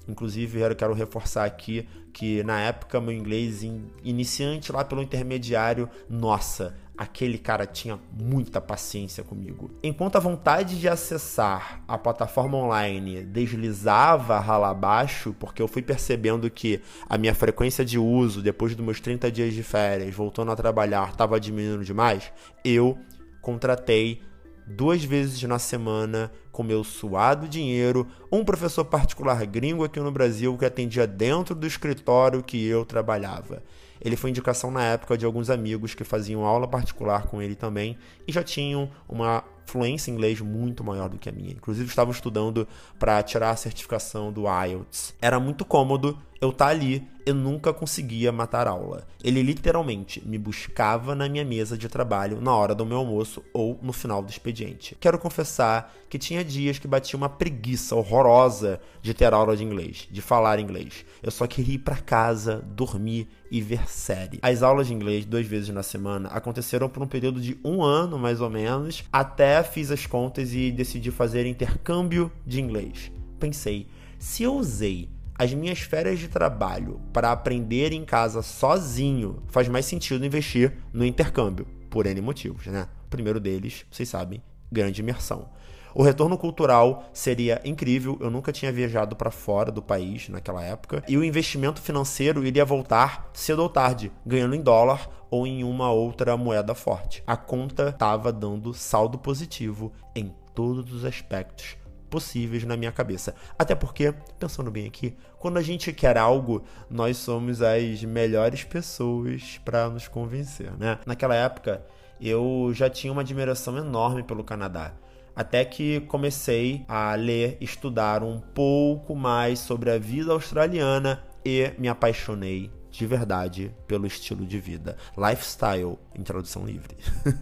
Inclusive, 0.08 0.60
eu 0.60 0.76
quero 0.76 0.94
reforçar 0.94 1.46
aqui 1.46 1.88
que 2.12 2.44
na 2.44 2.60
época 2.60 3.00
meu 3.00 3.14
inglês 3.14 3.64
iniciante 4.04 4.72
lá 4.72 4.84
pelo 4.84 5.02
intermediário, 5.02 5.90
nossa, 6.10 6.76
aquele 6.98 7.38
cara 7.38 7.66
tinha 7.66 8.00
muita 8.12 8.60
paciência 8.60 9.24
comigo. 9.24 9.72
Enquanto 9.82 10.18
a 10.18 10.20
vontade 10.20 10.80
de 10.80 10.88
acessar 10.88 11.82
a 11.88 11.98
plataforma 11.98 12.58
online 12.58 13.24
deslizava 13.24 14.40
rala 14.40 14.70
abaixo, 14.70 15.36
porque 15.40 15.62
eu 15.62 15.68
fui 15.68 15.82
percebendo 15.82 16.50
que 16.50 16.82
a 17.08 17.18
minha 17.18 17.34
frequência 17.34 17.86
de 17.86 17.98
uso 17.98 18.42
depois 18.42 18.76
dos 18.76 18.86
meus 18.86 19.00
30 19.00 19.32
dias 19.32 19.54
de 19.54 19.64
férias, 19.64 20.14
voltando 20.14 20.52
a 20.52 20.56
trabalhar, 20.56 21.10
estava 21.10 21.40
diminuindo 21.40 21.84
demais, 21.84 22.32
eu 22.64 22.98
contratei 23.42 24.22
duas 24.66 25.04
vezes 25.04 25.42
na 25.44 25.60
semana 25.60 26.32
com 26.52 26.64
meu 26.64 26.84
suado 26.84 27.48
dinheiro 27.48 28.08
um 28.32 28.44
professor 28.44 28.86
particular 28.86 29.46
gringo 29.46 29.84
aqui 29.84 30.00
no 30.00 30.12
Brasil 30.12 30.58
que 30.58 30.66
atendia 30.66 31.08
dentro 31.08 31.56
do 31.56 31.68
escritório 31.68 32.44
que 32.44 32.66
eu 32.66 32.86
trabalhava. 32.86 33.64
Ele 34.00 34.16
foi 34.16 34.32
indicação 34.32 34.72
na 34.72 34.84
época 34.84 35.18
de 35.18 35.26
alguns 35.26 35.50
amigos 35.50 35.94
que 35.94 36.04
faziam 36.04 36.44
aula 36.44 36.68
particular 36.68 37.28
com 37.28 37.42
ele 37.42 37.56
também 37.56 37.98
e 38.28 38.32
já 38.32 38.44
tinham 38.44 38.90
uma 39.08 39.44
fluência 39.66 40.10
em 40.10 40.16
inglês 40.16 40.42
muito 40.42 40.84
maior 40.84 41.08
do 41.08 41.20
que 41.20 41.30
a 41.30 41.32
minha. 41.32 41.52
Inclusive 41.52 41.88
estavam 41.88 42.12
estudando 42.12 42.68
para 42.98 43.22
tirar 43.22 43.52
a 43.52 43.56
certificação 43.56 44.32
do 44.32 44.46
IELTS. 44.48 45.14
Era 45.22 45.40
muito 45.40 45.64
cômodo 45.64 46.18
eu 46.42 46.52
tá 46.52 46.68
ali 46.68 47.08
eu 47.26 47.36
nunca 47.36 47.72
conseguia 47.72 48.32
matar 48.32 48.68
aula. 48.68 49.08
Ele 49.24 49.42
literalmente 49.44 50.22
me 50.28 50.38
buscava 50.38 51.14
na 51.14 51.30
minha 51.30 51.46
mesa 51.46 51.78
de 51.78 51.88
trabalho 51.88 52.42
na 52.42 52.54
hora 52.56 52.74
do 52.74 52.86
meu 52.86 52.98
almoço 52.98 53.44
ou 53.54 53.80
no 53.82 53.94
final 53.94 54.22
do 54.22 54.30
expediente. 54.30 54.98
Quero 55.00 55.20
confessar 55.20 55.94
que 56.10 56.18
tinha 56.18 56.44
dias 56.44 56.80
que 56.80 56.88
batia 56.88 57.16
uma 57.16 57.30
preguiça 57.30 57.96
horrorosa 57.96 58.82
de 59.02 59.14
ter 59.14 59.34
aula 59.34 59.56
de 59.56 59.64
inglês, 59.64 60.08
de 60.10 60.22
falar 60.22 60.60
inglês. 60.60 61.06
Eu 61.22 61.32
só 61.32 61.46
queria 61.46 61.76
ir 61.76 61.80
para 61.80 61.98
casa, 61.98 62.64
dormir 62.76 63.28
e 63.52 63.62
ver 63.62 63.88
série. 63.88 64.40
As 64.42 64.64
aulas 64.64 64.88
de 64.88 64.94
inglês, 64.94 65.26
duas 65.26 65.46
vezes 65.46 65.70
na 65.70 65.84
semana, 65.84 66.30
aconteceram 66.30 66.90
por 66.90 67.04
um 67.04 67.08
período 67.08 67.40
de 67.40 67.58
um 67.64 67.84
ano, 67.84 68.18
mais 68.18 68.42
ou 68.42 68.50
menos, 68.50 69.04
até 69.12 69.62
fiz 69.64 69.92
as 69.92 70.06
contas 70.06 70.54
e 70.54 70.72
decidi 70.72 71.12
fazer 71.12 71.46
intercâmbio 71.46 72.32
de 72.46 72.60
inglês. 72.60 73.12
Pensei, 73.40 73.88
se 74.18 74.44
eu 74.44 74.56
usei 74.56 75.10
as 75.42 75.56
minhas 75.56 75.80
férias 75.80 76.20
de 76.20 76.28
trabalho 76.28 77.02
para 77.12 77.32
aprender 77.32 77.92
em 77.94 78.06
casa 78.06 78.44
sozinho, 78.44 79.42
faz 79.48 79.68
mais 79.68 79.88
sentido 79.88 80.24
investir 80.24 80.72
no 80.94 81.04
intercâmbio, 81.04 81.66
por 81.90 82.06
N 82.06 82.22
motivos, 82.22 82.68
né? 82.68 82.88
O 83.08 83.10
primeiro 83.10 83.40
deles, 83.40 83.84
vocês 83.90 84.08
sabem, 84.08 84.40
grande 84.72 85.02
imersão. 85.02 85.50
O 85.96 86.04
retorno 86.04 86.38
cultural 86.38 87.10
seria 87.12 87.60
incrível, 87.66 88.20
eu 88.22 88.30
nunca 88.30 88.52
tinha 88.52 88.72
viajado 88.72 89.16
para 89.16 89.32
fora 89.32 89.72
do 89.72 89.82
país 89.82 90.30
naquela 90.30 90.64
época, 90.64 91.04
e 91.08 91.18
o 91.18 91.24
investimento 91.24 91.82
financeiro 91.82 92.46
iria 92.46 92.64
voltar 92.64 93.32
cedo 93.34 93.64
ou 93.64 93.70
tarde, 93.70 94.12
ganhando 94.24 94.54
em 94.54 94.62
dólar 94.62 95.10
ou 95.32 95.48
em 95.48 95.64
uma 95.64 95.92
outra 95.92 96.38
moeda 96.38 96.76
forte. 96.76 97.24
A 97.26 97.36
conta 97.36 97.90
estava 97.90 98.32
dando 98.32 98.76
saldo 98.76 99.18
positivo 99.18 99.92
em 100.16 100.32
todos 100.54 100.94
os 100.94 101.04
aspectos 101.04 101.82
possíveis 102.12 102.64
na 102.66 102.78
minha 102.78 102.92
cabeça. 102.92 103.34
Até 103.58 103.74
porque, 103.74 104.14
pensando 104.38 104.70
bem 104.70 104.86
aqui, 104.86 105.16
quando 105.40 105.58
a 105.58 105.62
gente 105.62 105.92
quer 105.94 106.18
algo, 106.18 106.64
nós 106.90 107.18
somos 107.18 107.62
as 107.62 108.04
melhores 108.04 108.64
pessoas 108.64 109.60
para 109.64 109.90
nos 109.90 110.08
convencer, 110.08 110.72
né? 110.78 111.00
Naquela 111.06 111.34
época, 111.34 111.84
eu 112.20 112.72
já 112.74 112.90
tinha 112.90 113.12
uma 113.12 113.22
admiração 113.22 113.78
enorme 113.78 114.22
pelo 114.22 114.44
Canadá. 114.44 114.94
Até 115.34 115.64
que 115.64 116.02
comecei 116.02 116.84
a 116.88 117.16
ler, 117.16 117.58
estudar 117.62 118.22
um 118.22 118.40
pouco 118.40 119.16
mais 119.16 119.60
sobre 119.60 119.90
a 119.90 119.98
vida 119.98 120.34
australiana 120.34 121.24
e 121.46 121.72
me 121.80 121.88
apaixonei 121.88 122.70
de 122.92 123.06
verdade 123.08 123.72
pelo 123.88 124.06
estilo 124.06 124.46
de 124.46 124.60
vida. 124.60 124.98
Lifestyle, 125.18 125.98
em 126.14 126.22
tradução 126.22 126.66
livre. 126.66 126.96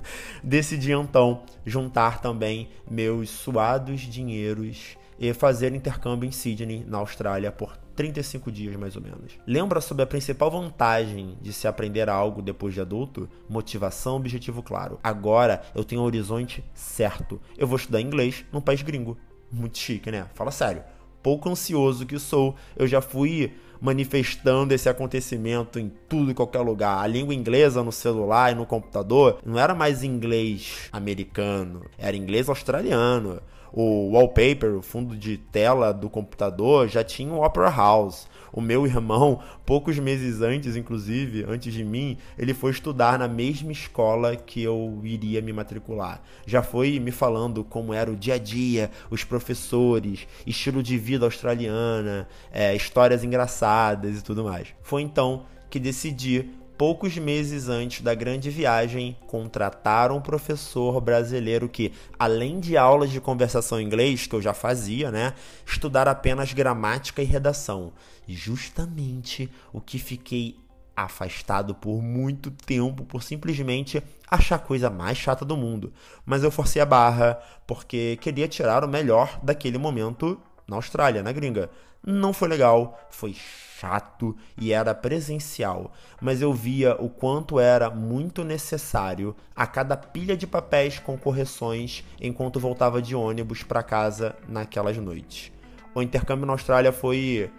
Decidi 0.43 0.91
então 0.91 1.43
juntar 1.65 2.21
também 2.21 2.69
meus 2.89 3.29
suados 3.29 4.01
dinheiros 4.01 4.97
e 5.19 5.33
fazer 5.33 5.73
intercâmbio 5.73 6.27
em 6.27 6.31
Sydney, 6.31 6.85
na 6.87 6.99
Austrália, 6.99 7.51
por 7.51 7.75
35 7.95 8.49
dias 8.49 8.75
mais 8.77 8.95
ou 8.95 9.01
menos. 9.01 9.33
Lembra 9.45 9.81
sobre 9.81 10.03
a 10.03 10.07
principal 10.07 10.49
vantagem 10.49 11.37
de 11.41 11.51
se 11.51 11.67
aprender 11.67 12.07
algo 12.07 12.41
depois 12.41 12.73
de 12.73 12.79
adulto? 12.79 13.27
Motivação, 13.49 14.15
objetivo 14.15 14.63
claro. 14.63 14.97
Agora 15.03 15.61
eu 15.75 15.83
tenho 15.83 16.01
um 16.01 16.05
horizonte 16.05 16.63
certo. 16.73 17.41
Eu 17.57 17.67
vou 17.67 17.75
estudar 17.75 17.99
inglês 17.99 18.45
num 18.53 18.61
país 18.61 18.81
gringo. 18.81 19.17
Muito 19.51 19.77
chique, 19.77 20.09
né? 20.09 20.27
Fala 20.33 20.51
sério. 20.51 20.81
Pouco 21.21 21.49
ansioso 21.49 22.05
que 22.05 22.17
sou, 22.17 22.55
eu 22.77 22.87
já 22.87 23.01
fui 23.01 23.53
manifestando 23.79 24.73
esse 24.73 24.89
acontecimento 24.89 25.79
em 25.79 25.91
tudo 26.07 26.31
e 26.31 26.33
qualquer 26.33 26.61
lugar. 26.61 27.03
A 27.03 27.07
língua 27.07 27.33
inglesa 27.33 27.83
no 27.83 27.91
celular 27.91 28.51
e 28.51 28.55
no 28.55 28.65
computador 28.65 29.39
não 29.45 29.57
era 29.57 29.73
mais 29.73 30.03
inglês 30.03 30.89
americano, 30.91 31.83
era 31.97 32.15
inglês 32.15 32.49
australiano 32.49 33.41
o 33.71 34.11
wallpaper, 34.11 34.75
o 34.75 34.81
fundo 34.81 35.15
de 35.15 35.37
tela 35.37 35.93
do 35.93 36.09
computador, 36.09 36.87
já 36.87 37.03
tinha 37.03 37.33
o 37.33 37.43
Opera 37.43 37.69
House. 37.69 38.27
O 38.51 38.61
meu 38.61 38.85
irmão, 38.85 39.39
poucos 39.65 39.97
meses 39.99 40.41
antes, 40.41 40.75
inclusive, 40.75 41.45
antes 41.47 41.73
de 41.73 41.83
mim, 41.83 42.17
ele 42.37 42.53
foi 42.53 42.71
estudar 42.71 43.17
na 43.19 43.27
mesma 43.27 43.71
escola 43.71 44.35
que 44.35 44.61
eu 44.61 44.99
iria 45.03 45.41
me 45.41 45.53
matricular. 45.53 46.21
Já 46.45 46.61
foi 46.61 46.99
me 46.99 47.11
falando 47.11 47.63
como 47.63 47.93
era 47.93 48.11
o 48.11 48.15
dia 48.15 48.35
a 48.35 48.37
dia, 48.37 48.91
os 49.09 49.23
professores, 49.23 50.27
estilo 50.45 50.81
de 50.81 50.97
vida 50.97 51.25
australiana, 51.25 52.27
é, 52.51 52.75
histórias 52.75 53.23
engraçadas 53.23 54.19
e 54.19 54.23
tudo 54.23 54.43
mais. 54.43 54.67
Foi 54.81 55.01
então 55.01 55.45
que 55.69 55.79
decidi 55.79 56.49
poucos 56.79 57.17
meses 57.17 57.67
antes 57.67 58.01
da 58.01 58.15
grande 58.15 58.49
viagem, 58.49 59.17
contrataram 59.27 60.15
um 60.15 60.21
professor 60.21 61.01
brasileiro 61.01 61.67
que, 61.67 61.91
além 62.17 62.57
de 62.57 62.77
aulas 62.77 63.11
de 63.11 63.19
conversação 63.19 63.81
em 63.81 63.85
inglês, 63.85 64.25
que 64.25 64.33
eu 64.33 64.41
já 64.41 64.53
fazia, 64.53 65.11
né, 65.11 65.33
estudar 65.67 66.07
apenas 66.07 66.53
gramática 66.53 67.21
e 67.21 67.25
redação. 67.25 67.91
Justamente 68.25 69.51
o 69.73 69.81
que 69.81 69.99
fiquei 69.99 70.55
afastado 70.95 71.75
por 71.75 72.01
muito 72.01 72.49
tempo 72.49 73.03
por 73.03 73.23
simplesmente 73.23 74.01
achar 74.29 74.55
a 74.55 74.59
coisa 74.59 74.89
mais 74.89 75.17
chata 75.17 75.43
do 75.43 75.57
mundo. 75.57 75.91
Mas 76.25 76.43
eu 76.43 76.51
forcei 76.51 76.81
a 76.81 76.85
barra 76.85 77.41
porque 77.67 78.17
queria 78.21 78.47
tirar 78.47 78.85
o 78.85 78.87
melhor 78.87 79.37
daquele 79.43 79.77
momento 79.77 80.39
na 80.69 80.75
Austrália, 80.75 81.23
na 81.23 81.31
gringa. 81.31 81.69
Não 82.05 82.31
foi 82.31 82.47
legal, 82.47 82.97
foi 83.09 83.33
chato 83.33 84.35
e 84.57 84.71
era 84.71 84.93
presencial, 84.93 85.91
mas 86.21 86.41
eu 86.41 86.53
via 86.53 86.95
o 86.95 87.09
quanto 87.09 87.59
era 87.59 87.89
muito 87.89 88.43
necessário 88.43 89.35
a 89.55 89.65
cada 89.65 89.97
pilha 89.97 90.37
de 90.37 90.45
papéis 90.45 90.99
com 90.99 91.17
correções 91.17 92.03
enquanto 92.21 92.59
voltava 92.59 93.01
de 93.01 93.15
ônibus 93.15 93.63
para 93.63 93.83
casa 93.83 94.35
naquelas 94.47 94.97
noites. 94.97 95.51
O 95.93 96.01
intercâmbio 96.01 96.45
na 96.45 96.53
Austrália 96.53 96.91
foi 96.91 97.51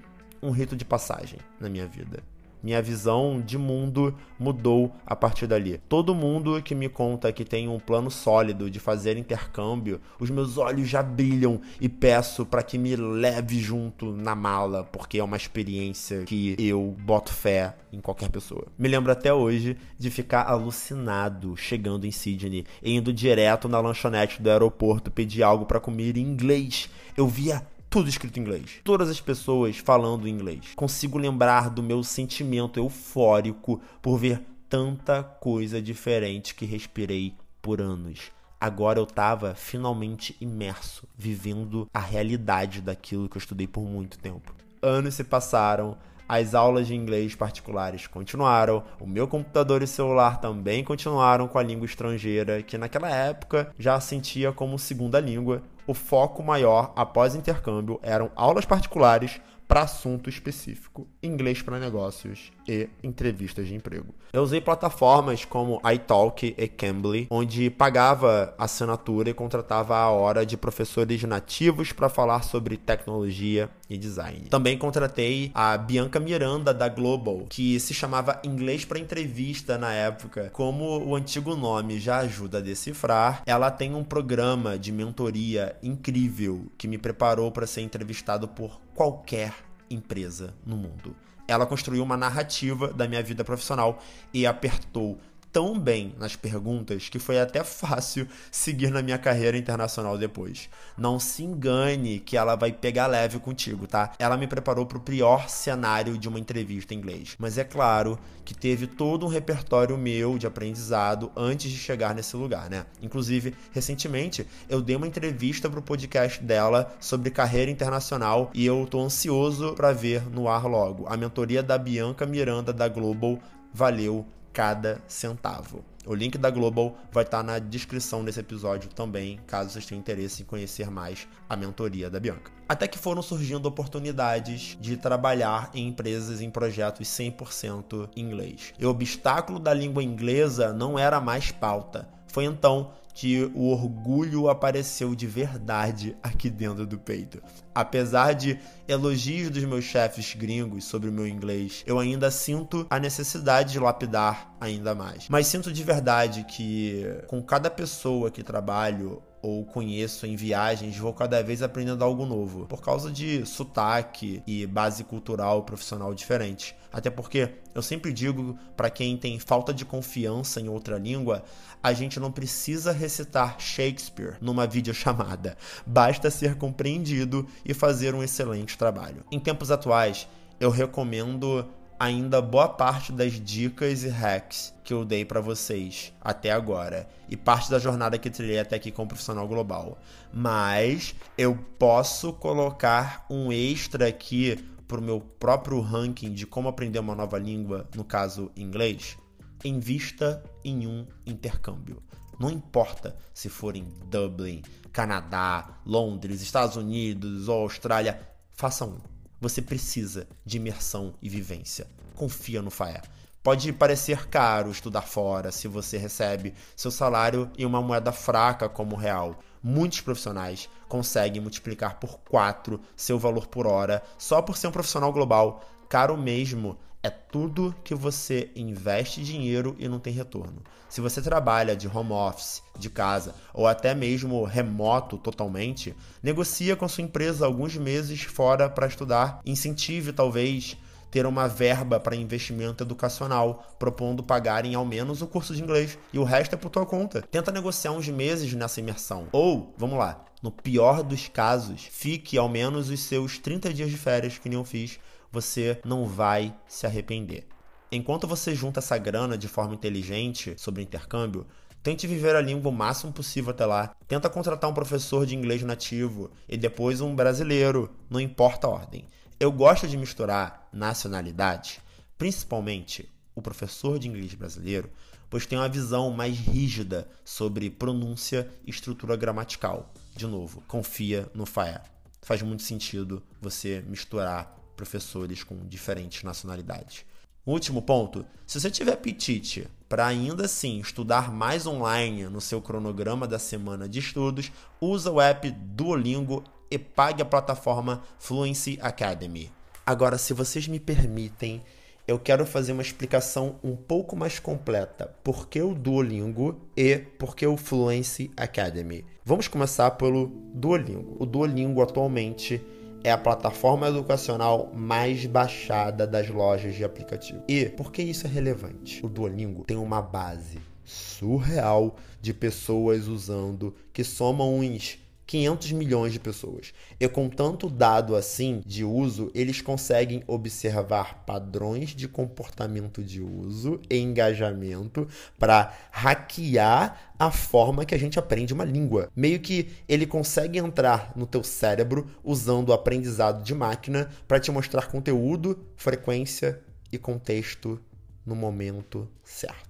um 0.42 0.50
rito 0.50 0.76
de 0.76 0.84
passagem 0.84 1.38
na 1.58 1.68
minha 1.68 1.86
vida. 1.86 2.22
Minha 2.62 2.82
visão 2.82 3.40
de 3.40 3.56
mundo 3.56 4.14
mudou 4.38 4.92
a 5.06 5.16
partir 5.16 5.46
dali. 5.46 5.78
Todo 5.88 6.14
mundo 6.14 6.62
que 6.62 6.74
me 6.74 6.88
conta 6.88 7.32
que 7.32 7.44
tem 7.44 7.68
um 7.68 7.78
plano 7.78 8.10
sólido 8.10 8.70
de 8.70 8.78
fazer 8.78 9.16
intercâmbio, 9.16 10.00
os 10.18 10.30
meus 10.30 10.58
olhos 10.58 10.88
já 10.88 11.02
brilham 11.02 11.60
e 11.80 11.88
peço 11.88 12.44
para 12.44 12.62
que 12.62 12.78
me 12.78 12.96
leve 12.96 13.58
junto 13.58 14.12
na 14.12 14.34
mala, 14.34 14.84
porque 14.84 15.18
é 15.18 15.24
uma 15.24 15.36
experiência 15.36 16.24
que 16.24 16.54
eu 16.58 16.96
boto 17.00 17.32
fé 17.32 17.74
em 17.92 18.00
qualquer 18.00 18.28
pessoa. 18.30 18.66
Me 18.78 18.88
lembro 18.88 19.10
até 19.10 19.32
hoje 19.32 19.76
de 19.98 20.10
ficar 20.10 20.42
alucinado 20.42 21.56
chegando 21.56 22.06
em 22.06 22.10
Sydney, 22.10 22.64
indo 22.82 23.12
direto 23.12 23.68
na 23.68 23.80
lanchonete 23.80 24.40
do 24.40 24.50
aeroporto 24.50 25.10
pedir 25.10 25.42
algo 25.42 25.66
para 25.66 25.80
comer 25.80 26.16
em 26.16 26.22
inglês. 26.22 26.88
Eu 27.16 27.26
via 27.26 27.62
tudo 27.90 28.08
escrito 28.08 28.38
em 28.38 28.42
inglês. 28.42 28.80
Todas 28.84 29.10
as 29.10 29.20
pessoas 29.20 29.76
falando 29.76 30.28
inglês. 30.28 30.72
Consigo 30.76 31.18
lembrar 31.18 31.68
do 31.68 31.82
meu 31.82 32.04
sentimento 32.04 32.78
eufórico 32.78 33.82
por 34.00 34.16
ver 34.16 34.40
tanta 34.68 35.24
coisa 35.24 35.82
diferente 35.82 36.54
que 36.54 36.64
respirei 36.64 37.34
por 37.60 37.80
anos. 37.80 38.30
Agora 38.60 39.00
eu 39.00 39.04
estava 39.04 39.54
finalmente 39.56 40.36
imerso, 40.40 41.08
vivendo 41.16 41.88
a 41.92 41.98
realidade 41.98 42.80
daquilo 42.80 43.28
que 43.28 43.36
eu 43.36 43.40
estudei 43.40 43.66
por 43.66 43.82
muito 43.82 44.18
tempo. 44.18 44.54
Anos 44.80 45.14
se 45.14 45.24
passaram, 45.24 45.96
as 46.28 46.54
aulas 46.54 46.86
de 46.86 46.94
inglês 46.94 47.34
particulares 47.34 48.06
continuaram, 48.06 48.84
o 49.00 49.06
meu 49.06 49.26
computador 49.26 49.82
e 49.82 49.86
celular 49.86 50.40
também 50.40 50.84
continuaram 50.84 51.48
com 51.48 51.58
a 51.58 51.62
língua 51.62 51.86
estrangeira, 51.86 52.62
que 52.62 52.78
naquela 52.78 53.10
época 53.10 53.74
já 53.76 53.98
sentia 53.98 54.52
como 54.52 54.78
segunda 54.78 55.18
língua. 55.18 55.60
O 55.90 55.94
foco 55.94 56.40
maior 56.40 56.92
após 56.94 57.34
intercâmbio 57.34 57.98
eram 58.00 58.30
aulas 58.36 58.64
particulares 58.64 59.40
para 59.66 59.82
assunto 59.82 60.30
específico, 60.30 61.08
inglês 61.20 61.62
para 61.62 61.80
negócios 61.80 62.52
e 62.68 62.88
entrevistas 63.02 63.66
de 63.66 63.74
emprego. 63.74 64.14
Eu 64.32 64.42
usei 64.42 64.60
plataformas 64.60 65.44
como 65.44 65.80
iTalk 65.92 66.54
e 66.56 66.68
Cambly, 66.68 67.26
onde 67.30 67.68
pagava 67.68 68.54
assinatura 68.56 69.30
e 69.30 69.34
contratava 69.34 69.96
a 69.96 70.08
hora 70.10 70.46
de 70.46 70.56
professores 70.56 71.22
nativos 71.24 71.92
para 71.92 72.08
falar 72.08 72.42
sobre 72.42 72.76
tecnologia 72.76 73.68
e 73.88 73.98
design. 73.98 74.46
Também 74.48 74.78
contratei 74.78 75.50
a 75.52 75.76
Bianca 75.76 76.20
Miranda 76.20 76.72
da 76.72 76.88
Global, 76.88 77.46
que 77.48 77.80
se 77.80 77.92
chamava 77.92 78.40
Inglês 78.44 78.84
para 78.84 79.00
Entrevista 79.00 79.76
na 79.76 79.92
época. 79.92 80.50
Como 80.52 81.04
o 81.04 81.16
antigo 81.16 81.56
nome 81.56 81.98
já 81.98 82.18
ajuda 82.18 82.58
a 82.58 82.62
decifrar, 82.62 83.42
ela 83.44 83.70
tem 83.70 83.94
um 83.94 84.04
programa 84.04 84.78
de 84.78 84.92
mentoria 84.92 85.76
incrível 85.82 86.66
que 86.78 86.86
me 86.86 86.98
preparou 86.98 87.50
para 87.50 87.66
ser 87.66 87.80
entrevistado 87.80 88.46
por 88.46 88.80
qualquer 88.94 89.52
empresa 89.90 90.54
no 90.64 90.76
mundo. 90.76 91.16
Ela 91.50 91.66
construiu 91.66 92.02
uma 92.02 92.16
narrativa 92.16 92.92
da 92.92 93.08
minha 93.08 93.22
vida 93.22 93.42
profissional 93.42 94.00
e 94.32 94.46
apertou 94.46 95.18
tão 95.52 95.78
bem 95.78 96.14
nas 96.18 96.36
perguntas 96.36 97.08
que 97.08 97.18
foi 97.18 97.40
até 97.40 97.62
fácil 97.64 98.26
seguir 98.50 98.90
na 98.90 99.02
minha 99.02 99.18
carreira 99.18 99.56
internacional 99.56 100.16
depois. 100.16 100.68
Não 100.96 101.18
se 101.18 101.42
engane 101.42 102.20
que 102.20 102.36
ela 102.36 102.56
vai 102.56 102.72
pegar 102.72 103.06
leve 103.06 103.38
contigo, 103.38 103.86
tá? 103.86 104.12
Ela 104.18 104.36
me 104.36 104.46
preparou 104.46 104.86
para 104.86 104.98
o 104.98 105.00
pior 105.00 105.48
cenário 105.48 106.18
de 106.18 106.28
uma 106.28 106.38
entrevista 106.38 106.94
em 106.94 106.98
inglês. 106.98 107.36
Mas 107.38 107.58
é 107.58 107.64
claro 107.64 108.18
que 108.44 108.54
teve 108.54 108.86
todo 108.86 109.26
um 109.26 109.28
repertório 109.28 109.96
meu 109.96 110.38
de 110.38 110.46
aprendizado 110.46 111.30
antes 111.36 111.70
de 111.70 111.78
chegar 111.78 112.14
nesse 112.14 112.36
lugar, 112.36 112.68
né? 112.68 112.84
Inclusive, 113.02 113.54
recentemente 113.72 114.46
eu 114.68 114.80
dei 114.80 114.96
uma 114.96 115.06
entrevista 115.06 115.68
para 115.68 115.80
o 115.80 115.82
podcast 115.82 116.42
dela 116.42 116.94
sobre 117.00 117.30
carreira 117.30 117.70
internacional 117.70 118.50
e 118.54 118.64
eu 118.66 118.86
tô 118.88 119.00
ansioso 119.00 119.74
para 119.74 119.92
ver 119.92 120.28
no 120.30 120.48
ar 120.48 120.66
logo. 120.66 121.06
A 121.08 121.16
mentoria 121.16 121.62
da 121.62 121.78
Bianca 121.78 122.26
Miranda 122.26 122.72
da 122.72 122.88
Global 122.88 123.38
valeu 123.72 124.26
cada 124.52 125.00
centavo. 125.06 125.84
O 126.06 126.14
link 126.14 126.38
da 126.38 126.50
Global 126.50 126.96
vai 127.12 127.24
estar 127.24 127.42
na 127.42 127.58
descrição 127.58 128.24
desse 128.24 128.40
episódio 128.40 128.88
também, 128.88 129.38
caso 129.46 129.70
vocês 129.70 129.84
tenham 129.84 130.00
interesse 130.00 130.42
em 130.42 130.46
conhecer 130.46 130.90
mais 130.90 131.28
a 131.48 131.54
mentoria 131.54 132.08
da 132.08 132.18
Bianca. 132.18 132.50
Até 132.66 132.88
que 132.88 132.98
foram 132.98 133.20
surgindo 133.20 133.66
oportunidades 133.66 134.78
de 134.80 134.96
trabalhar 134.96 135.70
em 135.74 135.88
empresas 135.88 136.40
em 136.40 136.50
projetos 136.50 137.06
100% 137.08 138.08
em 138.16 138.22
inglês. 138.22 138.72
E 138.78 138.86
o 138.86 138.90
obstáculo 138.90 139.58
da 139.58 139.74
língua 139.74 140.02
inglesa 140.02 140.72
não 140.72 140.98
era 140.98 141.20
mais 141.20 141.50
pauta. 141.52 142.08
Foi 142.28 142.44
então 142.44 142.92
que 143.20 143.52
o 143.54 143.68
orgulho 143.68 144.48
apareceu 144.48 145.14
de 145.14 145.26
verdade 145.26 146.16
aqui 146.22 146.48
dentro 146.48 146.86
do 146.86 146.98
peito. 146.98 147.42
Apesar 147.74 148.32
de 148.32 148.58
elogios 148.88 149.50
dos 149.50 149.62
meus 149.64 149.84
chefes 149.84 150.34
gringos 150.34 150.84
sobre 150.84 151.10
o 151.10 151.12
meu 151.12 151.28
inglês, 151.28 151.84
eu 151.86 151.98
ainda 151.98 152.30
sinto 152.30 152.86
a 152.88 152.98
necessidade 152.98 153.72
de 153.72 153.78
lapidar 153.78 154.56
ainda 154.58 154.94
mais. 154.94 155.28
Mas 155.28 155.48
sinto 155.48 155.70
de 155.70 155.84
verdade 155.84 156.44
que 156.44 157.04
com 157.26 157.42
cada 157.42 157.70
pessoa 157.70 158.30
que 158.30 158.42
trabalho 158.42 159.22
ou 159.42 159.64
conheço 159.64 160.26
em 160.26 160.36
viagens, 160.36 160.96
vou 160.96 161.12
cada 161.12 161.42
vez 161.42 161.62
aprendendo 161.62 162.04
algo 162.04 162.26
novo, 162.26 162.66
por 162.66 162.82
causa 162.82 163.10
de 163.10 163.44
sotaque 163.46 164.42
e 164.46 164.66
base 164.66 165.04
cultural 165.04 165.62
profissional 165.62 166.14
diferente. 166.14 166.74
Até 166.92 167.08
porque 167.08 167.54
eu 167.74 167.82
sempre 167.82 168.12
digo 168.12 168.58
para 168.76 168.90
quem 168.90 169.16
tem 169.16 169.38
falta 169.38 169.72
de 169.72 169.84
confiança 169.84 170.60
em 170.60 170.68
outra 170.68 170.98
língua, 170.98 171.44
a 171.82 171.92
gente 171.92 172.18
não 172.18 172.32
precisa 172.32 172.92
recitar 172.92 173.60
Shakespeare 173.60 174.36
numa 174.40 174.66
videochamada. 174.66 175.56
Basta 175.86 176.30
ser 176.30 176.56
compreendido 176.56 177.46
e 177.64 177.72
fazer 177.72 178.14
um 178.14 178.22
excelente 178.22 178.76
trabalho. 178.76 179.24
Em 179.30 179.38
tempos 179.38 179.70
atuais, 179.70 180.28
eu 180.58 180.70
recomendo 180.70 181.66
ainda 182.00 182.40
boa 182.40 182.66
parte 182.66 183.12
das 183.12 183.34
dicas 183.34 184.04
e 184.04 184.08
hacks 184.08 184.72
que 184.82 184.94
eu 184.94 185.04
dei 185.04 185.22
para 185.22 185.42
vocês 185.42 186.14
até 186.18 186.50
agora 186.50 187.06
e 187.28 187.36
parte 187.36 187.70
da 187.70 187.78
jornada 187.78 188.18
que 188.18 188.30
trilhei 188.30 188.58
até 188.58 188.76
aqui 188.76 188.90
como 188.90 189.08
profissional 189.08 189.46
global. 189.46 189.98
Mas 190.32 191.14
eu 191.36 191.54
posso 191.78 192.32
colocar 192.32 193.26
um 193.28 193.52
extra 193.52 194.08
aqui 194.08 194.56
pro 194.88 195.02
meu 195.02 195.20
próprio 195.20 195.78
ranking 195.80 196.32
de 196.32 196.46
como 196.46 196.68
aprender 196.68 196.98
uma 196.98 197.14
nova 197.14 197.38
língua, 197.38 197.86
no 197.94 198.02
caso 198.02 198.50
inglês. 198.56 199.18
Invista 199.62 200.42
em 200.64 200.86
um 200.86 201.06
intercâmbio. 201.26 202.02
Não 202.40 202.48
importa 202.50 203.14
se 203.34 203.50
for 203.50 203.76
em 203.76 203.84
Dublin, 204.10 204.62
Canadá, 204.90 205.78
Londres, 205.84 206.40
Estados 206.40 206.76
Unidos 206.76 207.46
ou 207.46 207.64
Austrália, 207.64 208.18
faça 208.52 208.86
um 208.86 208.96
você 209.40 209.62
precisa 209.62 210.28
de 210.44 210.58
imersão 210.58 211.14
e 211.22 211.28
vivência. 211.28 211.86
Confia 212.14 212.60
no 212.60 212.70
FAE. 212.70 213.00
Pode 213.42 213.72
parecer 213.72 214.28
caro 214.28 214.70
estudar 214.70 215.00
fora 215.00 215.50
se 215.50 215.66
você 215.66 215.96
recebe 215.96 216.52
seu 216.76 216.90
salário 216.90 217.50
em 217.56 217.64
uma 217.64 217.80
moeda 217.80 218.12
fraca 218.12 218.68
como 218.68 218.94
o 218.94 218.98
real. 218.98 219.38
Muitos 219.62 220.02
profissionais 220.02 220.68
conseguem 220.86 221.40
multiplicar 221.40 221.98
por 221.98 222.18
4 222.28 222.78
seu 222.94 223.18
valor 223.18 223.46
por 223.46 223.66
hora 223.66 224.02
só 224.18 224.42
por 224.42 224.58
ser 224.58 224.66
um 224.66 224.72
profissional 224.72 225.10
global. 225.10 225.64
Caro 225.88 226.18
mesmo 226.18 226.78
é 227.02 227.08
tudo 227.08 227.74
que 227.82 227.94
você 227.94 228.50
investe 228.54 229.22
dinheiro 229.22 229.74
e 229.78 229.88
não 229.88 229.98
tem 229.98 230.12
retorno. 230.12 230.62
Se 230.88 231.00
você 231.00 231.22
trabalha 231.22 231.76
de 231.76 231.88
home 231.88 232.12
office, 232.12 232.62
de 232.78 232.90
casa 232.90 233.34
ou 233.54 233.66
até 233.66 233.94
mesmo 233.94 234.44
remoto 234.44 235.16
totalmente, 235.16 235.94
negocia 236.22 236.76
com 236.76 236.88
sua 236.88 237.04
empresa 237.04 237.46
alguns 237.46 237.76
meses 237.76 238.22
fora 238.22 238.68
para 238.68 238.86
estudar, 238.86 239.40
incentive 239.46 240.12
talvez 240.12 240.76
ter 241.10 241.26
uma 241.26 241.48
verba 241.48 241.98
para 241.98 242.14
investimento 242.14 242.84
educacional, 242.84 243.66
propondo 243.78 244.22
pagarem 244.22 244.74
ao 244.74 244.84
menos 244.84 245.22
o 245.22 245.26
curso 245.26 245.54
de 245.54 245.62
inglês 245.62 245.98
e 246.12 246.18
o 246.18 246.24
resto 246.24 246.54
é 246.54 246.58
por 246.58 246.70
tua 246.70 246.86
conta. 246.86 247.22
Tenta 247.22 247.50
negociar 247.50 247.92
uns 247.92 248.08
meses 248.08 248.52
nessa 248.52 248.80
imersão. 248.80 249.26
Ou, 249.32 249.74
vamos 249.76 249.98
lá, 249.98 250.24
no 250.42 250.50
pior 250.50 251.02
dos 251.02 251.28
casos, 251.28 251.88
fique 251.90 252.38
ao 252.38 252.48
menos 252.48 252.90
os 252.90 253.00
seus 253.00 253.38
30 253.38 253.74
dias 253.74 253.90
de 253.90 253.96
férias 253.96 254.38
que 254.38 254.48
nem 254.48 254.58
eu 254.58 254.64
fiz 254.64 255.00
você 255.30 255.80
não 255.84 256.06
vai 256.06 256.54
se 256.66 256.86
arrepender. 256.86 257.46
Enquanto 257.92 258.26
você 258.26 258.54
junta 258.54 258.78
essa 258.78 258.96
grana 258.98 259.36
de 259.36 259.48
forma 259.48 259.74
inteligente 259.74 260.54
sobre 260.56 260.82
intercâmbio, 260.82 261.46
tente 261.82 262.06
viver 262.06 262.36
a 262.36 262.40
língua 262.40 262.70
o 262.70 262.74
máximo 262.74 263.12
possível 263.12 263.50
até 263.50 263.66
lá. 263.66 263.94
Tenta 264.06 264.30
contratar 264.30 264.70
um 264.70 264.74
professor 264.74 265.26
de 265.26 265.34
inglês 265.34 265.62
nativo 265.62 266.30
e 266.48 266.56
depois 266.56 267.00
um 267.00 267.14
brasileiro, 267.14 267.90
não 268.08 268.20
importa 268.20 268.66
a 268.66 268.70
ordem. 268.70 269.06
Eu 269.40 269.50
gosto 269.50 269.88
de 269.88 269.96
misturar 269.96 270.68
nacionalidade, 270.72 271.80
principalmente 272.16 273.08
o 273.34 273.42
professor 273.42 273.98
de 273.98 274.06
inglês 274.08 274.34
brasileiro, 274.34 274.90
pois 275.28 275.46
tem 275.46 275.58
uma 275.58 275.68
visão 275.68 276.10
mais 276.10 276.36
rígida 276.36 277.08
sobre 277.24 277.70
pronúncia 277.70 278.48
e 278.66 278.70
estrutura 278.70 279.16
gramatical. 279.16 279.92
De 280.14 280.26
novo, 280.26 280.62
confia 280.68 281.30
no 281.34 281.46
FAE. 281.46 281.80
Faz 282.22 282.42
muito 282.42 282.62
sentido 282.62 283.22
você 283.40 283.82
misturar 283.86 284.59
professores 284.80 285.44
com 285.44 285.56
diferentes 285.68 286.22
nacionalidades. 286.22 287.04
Último 287.44 287.82
ponto: 287.82 288.24
se 288.46 288.58
você 288.58 288.70
tiver 288.70 288.92
apetite 288.92 289.68
para 289.86 290.06
ainda 290.06 290.46
assim 290.46 290.78
estudar 290.80 291.30
mais 291.30 291.66
online 291.66 292.24
no 292.24 292.40
seu 292.40 292.62
cronograma 292.62 293.26
da 293.26 293.38
semana 293.38 293.86
de 293.86 293.98
estudos, 293.98 294.50
usa 294.80 295.10
o 295.10 295.20
app 295.20 295.50
Duolingo 295.50 296.42
e 296.70 296.78
pague 296.78 297.20
a 297.20 297.26
plataforma 297.26 298.02
Fluency 298.18 298.78
Academy. 298.80 299.50
Agora, 299.84 300.16
se 300.16 300.32
vocês 300.32 300.66
me 300.66 300.80
permitem, 300.80 301.60
eu 302.08 302.18
quero 302.18 302.46
fazer 302.46 302.72
uma 302.72 302.82
explicação 302.82 303.56
um 303.62 303.76
pouco 303.76 304.16
mais 304.16 304.38
completa. 304.38 305.14
Por 305.22 305.46
que 305.46 305.60
o 305.60 305.74
Duolingo 305.74 306.58
e 306.74 306.96
por 306.96 307.36
que 307.36 307.46
o 307.46 307.56
Fluency 307.56 308.30
Academy? 308.34 309.04
Vamos 309.24 309.46
começar 309.46 309.90
pelo 309.92 310.28
Duolingo. 310.54 311.16
O 311.18 311.26
Duolingo 311.26 311.82
atualmente 311.82 312.62
é 313.02 313.10
a 313.10 313.18
plataforma 313.18 313.88
educacional 313.88 314.70
mais 314.74 315.26
baixada 315.26 316.06
das 316.06 316.28
lojas 316.28 316.74
de 316.74 316.84
aplicativo. 316.84 317.42
E 317.48 317.66
por 317.66 317.90
que 317.92 318.02
isso 318.02 318.26
é 318.26 318.30
relevante? 318.30 319.04
O 319.04 319.08
Duolingo 319.08 319.64
tem 319.64 319.76
uma 319.76 320.02
base 320.02 320.58
surreal 320.84 321.96
de 322.20 322.34
pessoas 322.34 323.06
usando 323.06 323.74
que 323.92 324.04
somam 324.04 324.58
uns 324.58 324.98
500 325.30 325.70
milhões 325.70 326.12
de 326.12 326.18
pessoas. 326.18 326.74
E 326.98 327.06
com 327.06 327.28
tanto 327.28 327.70
dado 327.70 328.16
assim 328.16 328.60
de 328.66 328.82
uso, 328.84 329.30
eles 329.32 329.62
conseguem 329.62 330.24
observar 330.26 331.24
padrões 331.24 331.90
de 331.90 332.08
comportamento 332.08 333.00
de 333.00 333.22
uso 333.22 333.80
e 333.88 333.96
engajamento 333.96 335.06
para 335.38 335.72
hackear 335.92 337.12
a 337.16 337.30
forma 337.30 337.84
que 337.84 337.94
a 337.94 337.98
gente 337.98 338.18
aprende 338.18 338.52
uma 338.52 338.64
língua. 338.64 339.08
Meio 339.14 339.38
que 339.38 339.70
ele 339.88 340.04
consegue 340.04 340.58
entrar 340.58 341.12
no 341.14 341.28
teu 341.28 341.44
cérebro 341.44 342.10
usando 342.24 342.70
o 342.70 342.72
aprendizado 342.72 343.44
de 343.44 343.54
máquina 343.54 344.10
para 344.26 344.40
te 344.40 344.50
mostrar 344.50 344.88
conteúdo, 344.88 345.64
frequência 345.76 346.60
e 346.90 346.98
contexto 346.98 347.80
no 348.26 348.34
momento 348.34 349.08
certo. 349.22 349.69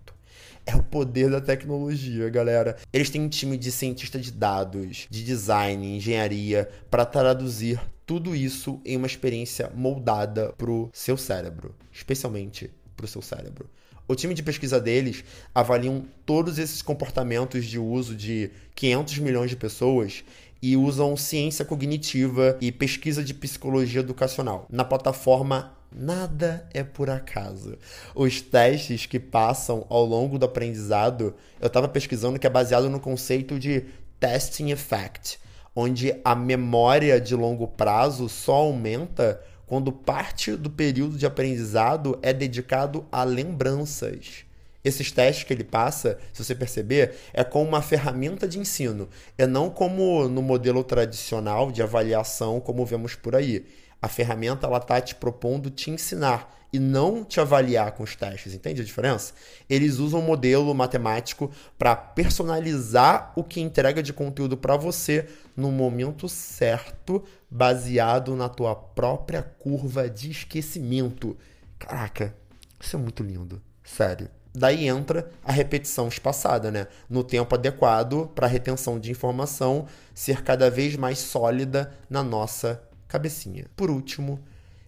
É 0.70 0.76
o 0.76 0.84
poder 0.84 1.28
da 1.28 1.40
tecnologia, 1.40 2.30
galera. 2.30 2.76
Eles 2.92 3.10
têm 3.10 3.22
um 3.22 3.28
time 3.28 3.56
de 3.56 3.72
cientista 3.72 4.20
de 4.20 4.30
dados, 4.30 5.08
de 5.10 5.24
design, 5.24 5.96
engenharia, 5.96 6.68
para 6.88 7.04
traduzir 7.04 7.80
tudo 8.06 8.36
isso 8.36 8.80
em 8.84 8.96
uma 8.96 9.08
experiência 9.08 9.68
moldada 9.74 10.54
pro 10.56 10.88
seu 10.92 11.16
cérebro, 11.16 11.74
especialmente 11.90 12.70
pro 12.96 13.08
seu 13.08 13.20
cérebro. 13.20 13.68
O 14.06 14.14
time 14.14 14.32
de 14.32 14.44
pesquisa 14.44 14.80
deles 14.80 15.24
avaliam 15.52 16.04
todos 16.24 16.56
esses 16.56 16.82
comportamentos 16.82 17.66
de 17.66 17.76
uso 17.76 18.14
de 18.14 18.52
500 18.76 19.18
milhões 19.18 19.50
de 19.50 19.56
pessoas 19.56 20.22
e 20.62 20.76
usam 20.76 21.16
ciência 21.16 21.64
cognitiva 21.64 22.56
e 22.60 22.70
pesquisa 22.70 23.24
de 23.24 23.34
psicologia 23.34 24.02
educacional 24.02 24.68
na 24.70 24.84
plataforma 24.84 25.72
Nada 25.92 26.68
é 26.72 26.84
por 26.84 27.10
acaso. 27.10 27.76
Os 28.14 28.40
testes 28.40 29.06
que 29.06 29.18
passam 29.18 29.84
ao 29.88 30.04
longo 30.04 30.38
do 30.38 30.46
aprendizado, 30.46 31.34
eu 31.60 31.66
estava 31.66 31.88
pesquisando 31.88 32.38
que 32.38 32.46
é 32.46 32.50
baseado 32.50 32.88
no 32.88 33.00
conceito 33.00 33.58
de 33.58 33.86
testing 34.20 34.70
effect, 34.70 35.40
onde 35.74 36.14
a 36.24 36.34
memória 36.34 37.20
de 37.20 37.34
longo 37.34 37.66
prazo 37.66 38.28
só 38.28 38.54
aumenta 38.54 39.40
quando 39.66 39.90
parte 39.92 40.54
do 40.54 40.70
período 40.70 41.16
de 41.16 41.26
aprendizado 41.26 42.18
é 42.22 42.32
dedicado 42.32 43.06
a 43.10 43.22
lembranças 43.22 44.44
Esses 44.84 45.12
testes 45.12 45.44
que 45.44 45.52
ele 45.52 45.64
passa, 45.64 46.18
se 46.32 46.44
você 46.44 46.54
perceber, 46.54 47.14
é 47.32 47.44
como 47.44 47.68
uma 47.68 47.82
ferramenta 47.82 48.48
de 48.48 48.58
ensino, 48.58 49.08
é 49.36 49.46
não 49.46 49.70
como 49.70 50.28
no 50.28 50.42
modelo 50.42 50.82
tradicional 50.82 51.70
de 51.70 51.82
avaliação 51.82 52.60
como 52.60 52.86
vemos 52.86 53.14
por 53.14 53.34
aí. 53.34 53.64
A 54.02 54.08
ferramenta 54.08 54.66
ela 54.66 54.80
tá 54.80 55.00
te 55.00 55.14
propondo 55.14 55.70
te 55.70 55.90
ensinar 55.90 56.56
e 56.72 56.78
não 56.78 57.24
te 57.24 57.40
avaliar 57.40 57.92
com 57.92 58.02
os 58.02 58.14
testes, 58.14 58.54
entende 58.54 58.80
a 58.80 58.84
diferença? 58.84 59.34
Eles 59.68 59.98
usam 59.98 60.20
um 60.20 60.24
modelo 60.24 60.74
matemático 60.74 61.50
para 61.76 61.96
personalizar 61.96 63.32
o 63.34 63.42
que 63.42 63.60
entrega 63.60 64.02
de 64.02 64.12
conteúdo 64.12 64.56
para 64.56 64.76
você 64.76 65.28
no 65.56 65.70
momento 65.72 66.28
certo, 66.28 67.24
baseado 67.50 68.36
na 68.36 68.48
tua 68.48 68.74
própria 68.74 69.42
curva 69.42 70.08
de 70.08 70.30
esquecimento. 70.30 71.36
Caraca, 71.78 72.34
isso 72.78 72.96
é 72.96 72.98
muito 72.98 73.22
lindo, 73.22 73.60
sério. 73.82 74.28
Daí 74.52 74.88
entra 74.88 75.30
a 75.44 75.52
repetição 75.52 76.08
espaçada, 76.08 76.70
né? 76.70 76.88
No 77.08 77.22
tempo 77.22 77.54
adequado 77.54 78.28
para 78.34 78.46
a 78.46 78.50
retenção 78.50 78.98
de 78.98 79.10
informação 79.10 79.86
ser 80.12 80.42
cada 80.42 80.68
vez 80.68 80.96
mais 80.96 81.18
sólida 81.18 81.92
na 82.08 82.22
nossa 82.22 82.82
cabecinha. 83.10 83.66
Por 83.76 83.90
último, 83.90 84.40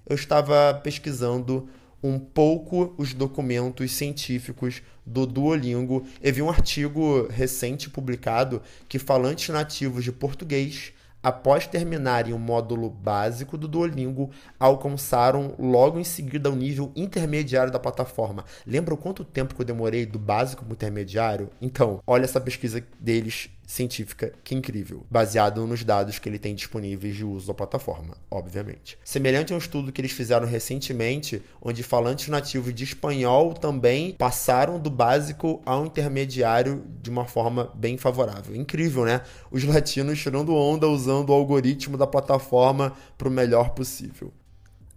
eu 0.09 0.15
estava 0.15 0.73
pesquisando 0.83 1.69
um 2.03 2.19
pouco 2.19 2.95
os 2.97 3.13
documentos 3.13 3.93
científicos 3.93 4.83
do 5.05 5.27
Duolingo 5.27 6.07
e 6.23 6.33
vi 6.33 6.41
um 6.41 6.49
artigo 6.49 7.27
recente 7.29 7.91
publicado 7.91 8.63
que 8.89 8.99
falantes 8.99 9.49
nativos 9.51 10.05
de 10.05 10.13
português 10.13 10.93
após 11.23 11.67
terminarem 11.67 12.35
o 12.35 12.39
módulo 12.39 12.91
básico 12.91 13.57
do 13.57 13.69
Duolingo, 13.69 14.31
alcançaram 14.59 15.55
logo 15.59 15.99
em 16.01 16.05
seguida 16.05 16.51
o 16.51 16.57
nível 16.57 16.91
intermediário 16.97 17.73
da 17.73 17.79
plataforma. 17.79 18.45
Lembra 18.67 18.97
quanto 18.97 19.25
tempo 19.25 19.55
que 19.55 19.61
eu 19.61 19.67
demorei 19.67 20.05
do 20.05 20.19
básico 20.19 20.65
para 20.65 20.73
o 20.73 20.75
intermediário? 20.75 21.49
Então, 21.61 22.01
olha 22.07 22.25
essa 22.25 22.41
pesquisa 22.41 22.85
deles 22.99 23.51
científica 23.73 24.35
que 24.45 24.55
incrível, 24.55 25.07
baseado 25.11 25.67
nos 25.67 25.83
dados 25.83 26.19
que 26.19 26.29
ele 26.29 26.39
tem 26.39 26.55
disponíveis 26.55 27.17
de 27.17 27.25
uso 27.25 27.47
da 27.47 27.55
plataforma, 27.55 28.15
obviamente. 28.31 28.99
Semelhante 29.03 29.53
a 29.53 29.57
um 29.57 29.59
estudo 29.59 29.91
que 29.91 30.01
eles 30.01 30.13
fizeram 30.13 30.47
recentemente, 30.47 31.43
onde 31.61 31.83
falantes 31.83 32.29
nativos 32.29 32.75
de 32.75 32.85
espanhol 32.85 33.55
também 33.55 34.13
passaram 34.13 34.79
do 34.79 34.91
básico 34.91 35.63
ao 35.65 35.87
intermediário 35.87 36.85
de 37.01 37.09
uma 37.09 37.25
forma 37.25 37.73
bem 37.75 37.97
favorável. 37.97 38.55
Incrível, 38.55 39.07
né? 39.07 39.23
Os 39.51 39.65
latinos 39.65 40.21
tirando 40.21 40.55
onda 40.55 40.87
usando 40.87 41.31
o 41.31 41.33
algoritmo 41.33 41.97
da 41.97 42.07
plataforma 42.07 42.93
para 43.17 43.29
o 43.29 43.31
melhor 43.31 43.71
possível. 43.71 44.31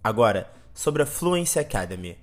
Agora, 0.04 0.50
sobre 0.74 1.02
a 1.02 1.06
Fluency 1.06 1.58
Academy. 1.58 2.18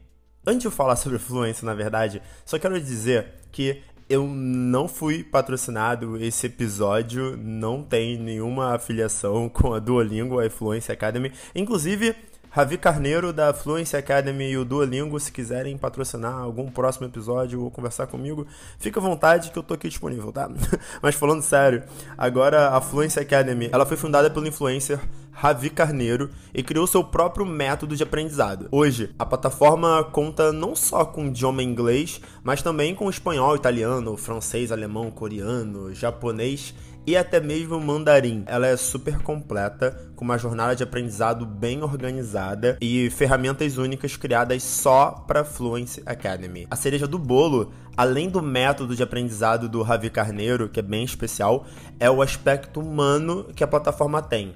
Antes 0.46 0.62
de 0.62 0.68
eu 0.68 0.72
falar 0.72 0.98
sobre 0.98 1.18
Fluency, 1.18 1.66
na 1.66 1.74
verdade, 1.74 2.22
só 2.46 2.60
quero 2.60 2.80
dizer 2.80 3.40
que 3.52 3.82
eu 4.10 4.28
não 4.28 4.88
fui 4.88 5.24
patrocinado. 5.24 6.18
Esse 6.18 6.48
episódio 6.48 7.38
não 7.38 7.84
tem 7.84 8.18
nenhuma 8.18 8.76
afiliação 8.76 9.48
com 9.54 9.74
a 9.74 9.80
Duolingo, 9.80 10.40
a 10.40 10.50
Fluency 10.50 10.92
Academy. 10.92 11.32
Inclusive, 11.56 12.16
Ravi 12.56 12.78
Carneiro 12.78 13.34
da 13.34 13.52
Fluency 13.52 13.98
Academy 13.98 14.52
e 14.52 14.58
o 14.60 14.64
Duolingo, 14.64 15.20
se 15.20 15.32
quiserem 15.32 15.76
patrocinar 15.76 16.36
algum 16.36 16.70
próximo 16.70 17.08
episódio 17.08 17.64
ou 17.64 17.72
conversar 17.72 18.06
comigo, 18.06 18.46
fica 18.78 19.00
à 19.00 19.02
vontade 19.02 19.50
que 19.50 19.58
eu 19.58 19.64
tô 19.64 19.74
aqui 19.74 19.90
disponível, 19.90 20.32
tá? 20.32 20.48
Mas 21.02 21.16
falando 21.16 21.42
sério, 21.42 21.82
agora 22.16 22.70
a 22.70 22.80
Fluency 22.80 23.20
Academy, 23.20 23.70
ela 23.72 23.88
foi 23.88 23.98
fundada 23.98 24.30
pelo 24.30 24.46
influencer 24.46 25.00
Ravi 25.32 25.72
Carneiro 25.72 26.30
e 26.54 26.62
criou 26.62 26.86
seu 26.86 27.04
próprio 27.04 27.44
método 27.44 27.96
de 27.96 28.04
aprendizado. 28.04 28.68
Hoje, 28.72 29.10
a 29.18 29.26
plataforma 29.26 30.04
conta 30.04 30.54
não 30.54 30.76
só 30.76 31.04
com 31.04 31.26
idioma 31.26 31.64
inglês, 31.64 32.22
mas 32.44 32.62
também 32.62 32.94
com 32.94 33.10
espanhol, 33.10 33.56
italiano, 33.56 34.16
francês, 34.16 34.72
alemão, 34.72 35.10
coreano, 35.10 35.92
japonês 35.92 36.76
e 37.06 37.18
até 37.18 37.40
mesmo 37.40 37.80
mandarim. 37.80 38.44
Ela 38.48 38.68
é 38.68 38.78
super 38.78 39.20
completa, 39.20 40.12
com 40.16 40.24
uma 40.24 40.38
jornada 40.38 40.76
de 40.76 40.84
aprendizado 40.84 41.46
bem 41.46 41.84
organizada 41.84 42.78
e 42.82 43.10
ferramentas 43.10 43.78
únicas 43.78 44.16
criadas 44.16 44.64
só 44.64 45.12
para 45.12 45.44
Fluency 45.44 46.02
Academy. 46.06 46.68
A 46.70 46.76
cereja 46.76 47.08
do 47.08 47.20
bolo, 47.20 47.72
além 47.96 48.30
do 48.30 48.42
método 48.42 48.96
de 48.96 49.04
aprendizado 49.04 49.68
do 49.68 49.82
Ravi 49.82 50.10
Carneiro, 50.10 50.70
que 50.70 50.80
é 50.80 50.84
bem 50.84 51.04
especial, 51.04 51.66
é 52.00 52.10
o 52.10 52.22
aspecto 52.22 52.80
humano 52.80 53.46
que 53.56 53.64
a 53.64 53.68
plataforma 53.68 54.22
tem 54.22 54.54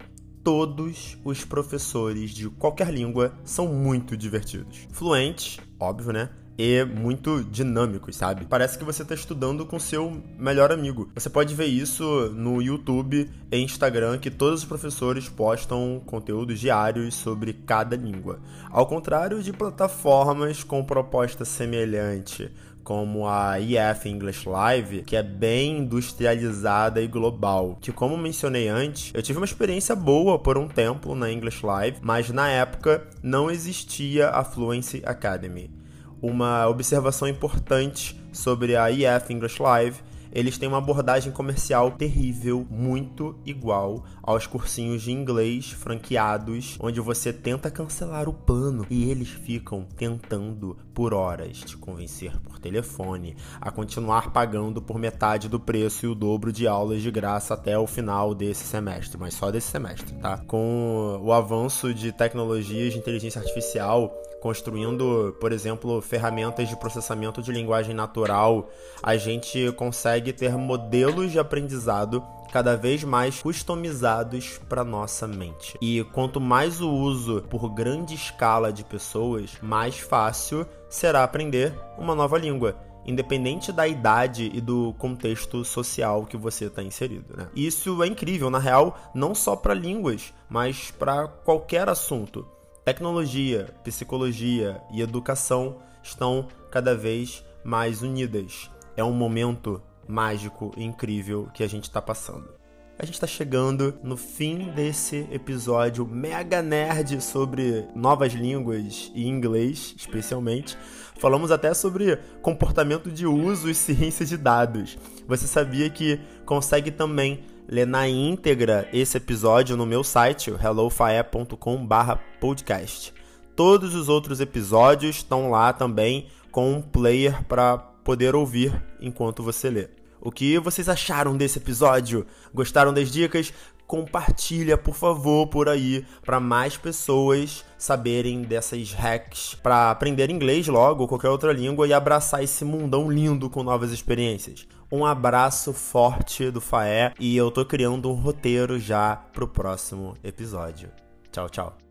todos 0.47 1.17
os 1.25 1.43
professores 1.43 2.31
de 2.31 2.49
qualquer 2.49 2.89
língua 2.89 3.33
são 3.43 3.67
muito 3.67 4.15
divertidos. 4.15 4.88
Fluentes, 4.93 5.57
óbvio, 5.77 6.13
né? 6.13 6.29
E 6.57 6.83
muito 6.83 7.43
dinâmicos, 7.43 8.15
sabe? 8.15 8.45
Parece 8.45 8.77
que 8.77 8.83
você 8.83 9.03
está 9.03 9.13
estudando 9.13 9.65
com 9.65 9.79
seu 9.79 10.21
melhor 10.37 10.71
amigo. 10.71 11.09
Você 11.13 11.29
pode 11.29 11.53
ver 11.53 11.67
isso 11.67 12.31
no 12.35 12.61
YouTube 12.61 13.29
e 13.51 13.57
Instagram, 13.57 14.17
que 14.17 14.31
todos 14.31 14.61
os 14.61 14.65
professores 14.65 15.29
postam 15.29 16.01
conteúdos 16.05 16.59
diários 16.59 17.13
sobre 17.13 17.53
cada 17.53 17.95
língua. 17.95 18.39
Ao 18.71 18.87
contrário 18.87 19.43
de 19.43 19.53
plataformas 19.53 20.63
com 20.63 20.83
proposta 20.83 21.45
semelhante, 21.45 22.51
como 22.83 23.27
a 23.27 23.59
EF 23.59 24.07
English 24.07 24.47
Live, 24.47 25.03
que 25.03 25.17
é 25.17 25.21
bem 25.21 25.79
industrializada 25.79 27.01
e 27.01 27.07
global. 27.07 27.77
Que, 27.81 27.91
como 27.91 28.17
mencionei 28.17 28.69
antes, 28.69 29.11
eu 29.13 29.21
tive 29.21 29.37
uma 29.37 29.45
experiência 29.45 29.93
boa 29.93 30.39
por 30.39 30.57
um 30.57 30.69
tempo 30.69 31.13
na 31.13 31.29
English 31.29 31.65
Live, 31.65 31.97
mas 32.01 32.29
na 32.29 32.47
época 32.47 33.05
não 33.21 33.51
existia 33.51 34.29
a 34.29 34.43
Fluency 34.43 35.03
Academy 35.05 35.76
uma 36.21 36.67
observação 36.67 37.27
importante 37.27 38.19
sobre 38.32 38.75
a 38.75 38.91
EF 38.91 39.32
English 39.32 39.62
Live. 39.62 40.01
Eles 40.32 40.58
têm 40.58 40.67
uma 40.67 40.77
abordagem 40.77 41.32
comercial 41.32 41.91
terrível, 41.91 42.67
muito 42.69 43.39
igual 43.45 44.03
aos 44.21 44.45
cursinhos 44.45 45.01
de 45.01 45.12
inglês 45.12 45.71
franqueados, 45.71 46.77
onde 46.80 46.99
você 46.99 47.32
tenta 47.32 47.71
cancelar 47.71 48.27
o 48.27 48.34
plano 48.34 48.86
e 48.89 49.10
eles 49.10 49.30
ficam 49.30 49.88
tentando 49.95 50.77
por 50.97 51.13
horas 51.13 51.60
te 51.60 51.77
convencer 51.77 52.39
por 52.39 52.57
telefone 52.57 53.36
a 53.62 53.69
continuar 53.69 54.33
pagando 54.33 54.81
por 54.81 54.97
metade 54.97 55.47
do 55.47 55.60
preço 55.60 56.07
e 56.07 56.10
o 56.10 56.15
dobro 56.15 56.51
de 56.51 56.67
aulas 56.67 57.03
de 57.03 57.12
graça 57.12 57.53
até 57.53 57.77
o 57.77 57.86
final 57.86 58.33
desse 58.33 58.63
semestre, 58.63 59.15
mas 59.15 59.36
só 59.36 59.51
desse 59.51 59.69
semestre, 59.69 60.15
tá? 60.15 60.39
Com 60.47 61.21
o 61.21 61.31
avanço 61.31 61.93
de 61.93 62.12
tecnologias 62.12 62.93
de 62.93 62.97
inteligência 62.97 63.39
artificial, 63.39 64.10
construindo, 64.41 65.38
por 65.39 65.51
exemplo, 65.51 66.01
ferramentas 66.01 66.67
de 66.67 66.75
processamento 66.75 67.43
de 67.43 67.51
linguagem 67.51 67.93
natural, 67.93 68.67
a 69.03 69.15
gente 69.17 69.71
consegue 69.73 70.33
ter 70.33 70.57
modelos 70.57 71.31
de 71.31 71.38
aprendizado 71.38 72.25
cada 72.51 72.75
vez 72.75 73.03
mais 73.03 73.41
customizados 73.41 74.60
para 74.69 74.83
nossa 74.83 75.27
mente. 75.27 75.77
E 75.81 76.03
quanto 76.13 76.39
mais 76.39 76.81
o 76.81 76.89
uso 76.89 77.43
por 77.49 77.69
grande 77.69 78.13
escala 78.13 78.71
de 78.71 78.83
pessoas, 78.83 79.57
mais 79.62 79.99
fácil 79.99 80.65
será 80.89 81.23
aprender 81.23 81.73
uma 81.97 82.15
nova 82.15 82.38
língua 82.38 82.75
independente 83.07 83.71
da 83.71 83.88
idade 83.88 84.51
e 84.53 84.60
do 84.60 84.93
contexto 84.97 85.63
social 85.63 86.25
que 86.25 86.36
você 86.36 86.65
está 86.65 86.83
inserido. 86.83 87.36
Né? 87.38 87.47
Isso 87.55 88.03
é 88.03 88.07
incrível, 88.07 88.49
na 88.49 88.60
real, 88.60 88.99
não 89.15 89.33
só 89.33 89.55
para 89.55 89.73
línguas, 89.73 90.33
mas 90.49 90.91
para 90.91 91.25
qualquer 91.25 91.88
assunto. 91.88 92.45
Tecnologia, 92.83 93.73
psicologia 93.83 94.81
e 94.91 95.01
educação 95.01 95.77
estão 96.03 96.47
cada 96.69 96.93
vez 96.93 97.43
mais 97.63 98.01
unidas. 98.01 98.69
É 98.95 99.03
um 99.03 99.13
momento 99.13 99.81
mágico 100.07 100.71
e 100.77 100.83
incrível 100.83 101.49
que 101.53 101.63
a 101.63 101.67
gente 101.67 101.83
está 101.83 102.01
passando. 102.01 102.57
A 102.99 103.05
gente 103.05 103.13
está 103.13 103.27
chegando 103.27 103.93
no 104.01 104.17
fim 104.17 104.71
desse 104.71 105.27
episódio 105.31 106.03
mega 106.03 106.63
nerd 106.63 107.21
sobre 107.21 107.85
novas 107.95 108.33
línguas 108.33 109.11
e 109.13 109.27
inglês, 109.27 109.93
especialmente. 109.95 110.75
Falamos 111.19 111.51
até 111.51 111.75
sobre 111.75 112.15
comportamento 112.41 113.11
de 113.11 113.27
uso 113.27 113.69
e 113.69 113.75
ciência 113.75 114.25
de 114.25 114.35
dados. 114.35 114.97
Você 115.27 115.45
sabia 115.45 115.87
que 115.91 116.19
consegue 116.43 116.89
também 116.89 117.43
ler 117.67 117.85
na 117.85 118.09
íntegra 118.09 118.89
esse 118.91 119.17
episódio 119.17 119.77
no 119.77 119.85
meu 119.85 120.03
site, 120.03 120.49
hellofae.com/podcast. 120.49 123.13
Todos 123.55 123.93
os 123.93 124.09
outros 124.09 124.39
episódios 124.39 125.17
estão 125.17 125.51
lá 125.51 125.71
também 125.71 126.29
com 126.51 126.71
um 126.71 126.81
player 126.81 127.43
para 127.43 127.77
poder 127.77 128.33
ouvir 128.33 128.73
enquanto 128.99 129.43
você 129.43 129.69
lê. 129.69 129.96
O 130.27 130.31
que 130.31 130.59
vocês 130.59 130.89
acharam 130.89 131.37
desse 131.37 131.57
episódio? 131.57 132.25
Gostaram 132.53 132.93
das 132.93 133.09
dicas? 133.09 133.53
Compartilha, 133.87 134.77
por 134.77 134.93
favor, 134.93 135.47
por 135.47 135.69
aí 135.69 136.05
para 136.21 136.37
mais 136.37 136.75
pessoas 136.75 137.63
saberem 137.77 138.41
dessas 138.41 138.91
hacks 138.91 139.55
para 139.63 139.89
aprender 139.89 140.29
inglês 140.29 140.67
logo 140.67 141.03
ou 141.03 141.07
qualquer 141.07 141.29
outra 141.29 141.53
língua 141.53 141.87
e 141.87 141.93
abraçar 141.93 142.43
esse 142.43 142.65
mundão 142.65 143.09
lindo 143.09 143.49
com 143.49 143.63
novas 143.63 143.93
experiências. 143.93 144.67
Um 144.91 145.05
abraço 145.05 145.71
forte 145.71 146.51
do 146.51 146.59
Faé 146.59 147.13
e 147.17 147.37
eu 147.37 147.49
tô 147.49 147.63
criando 147.63 148.11
um 148.11 148.15
roteiro 148.15 148.77
já 148.77 149.15
pro 149.15 149.47
próximo 149.47 150.17
episódio. 150.21 150.91
Tchau, 151.31 151.49
tchau. 151.49 151.87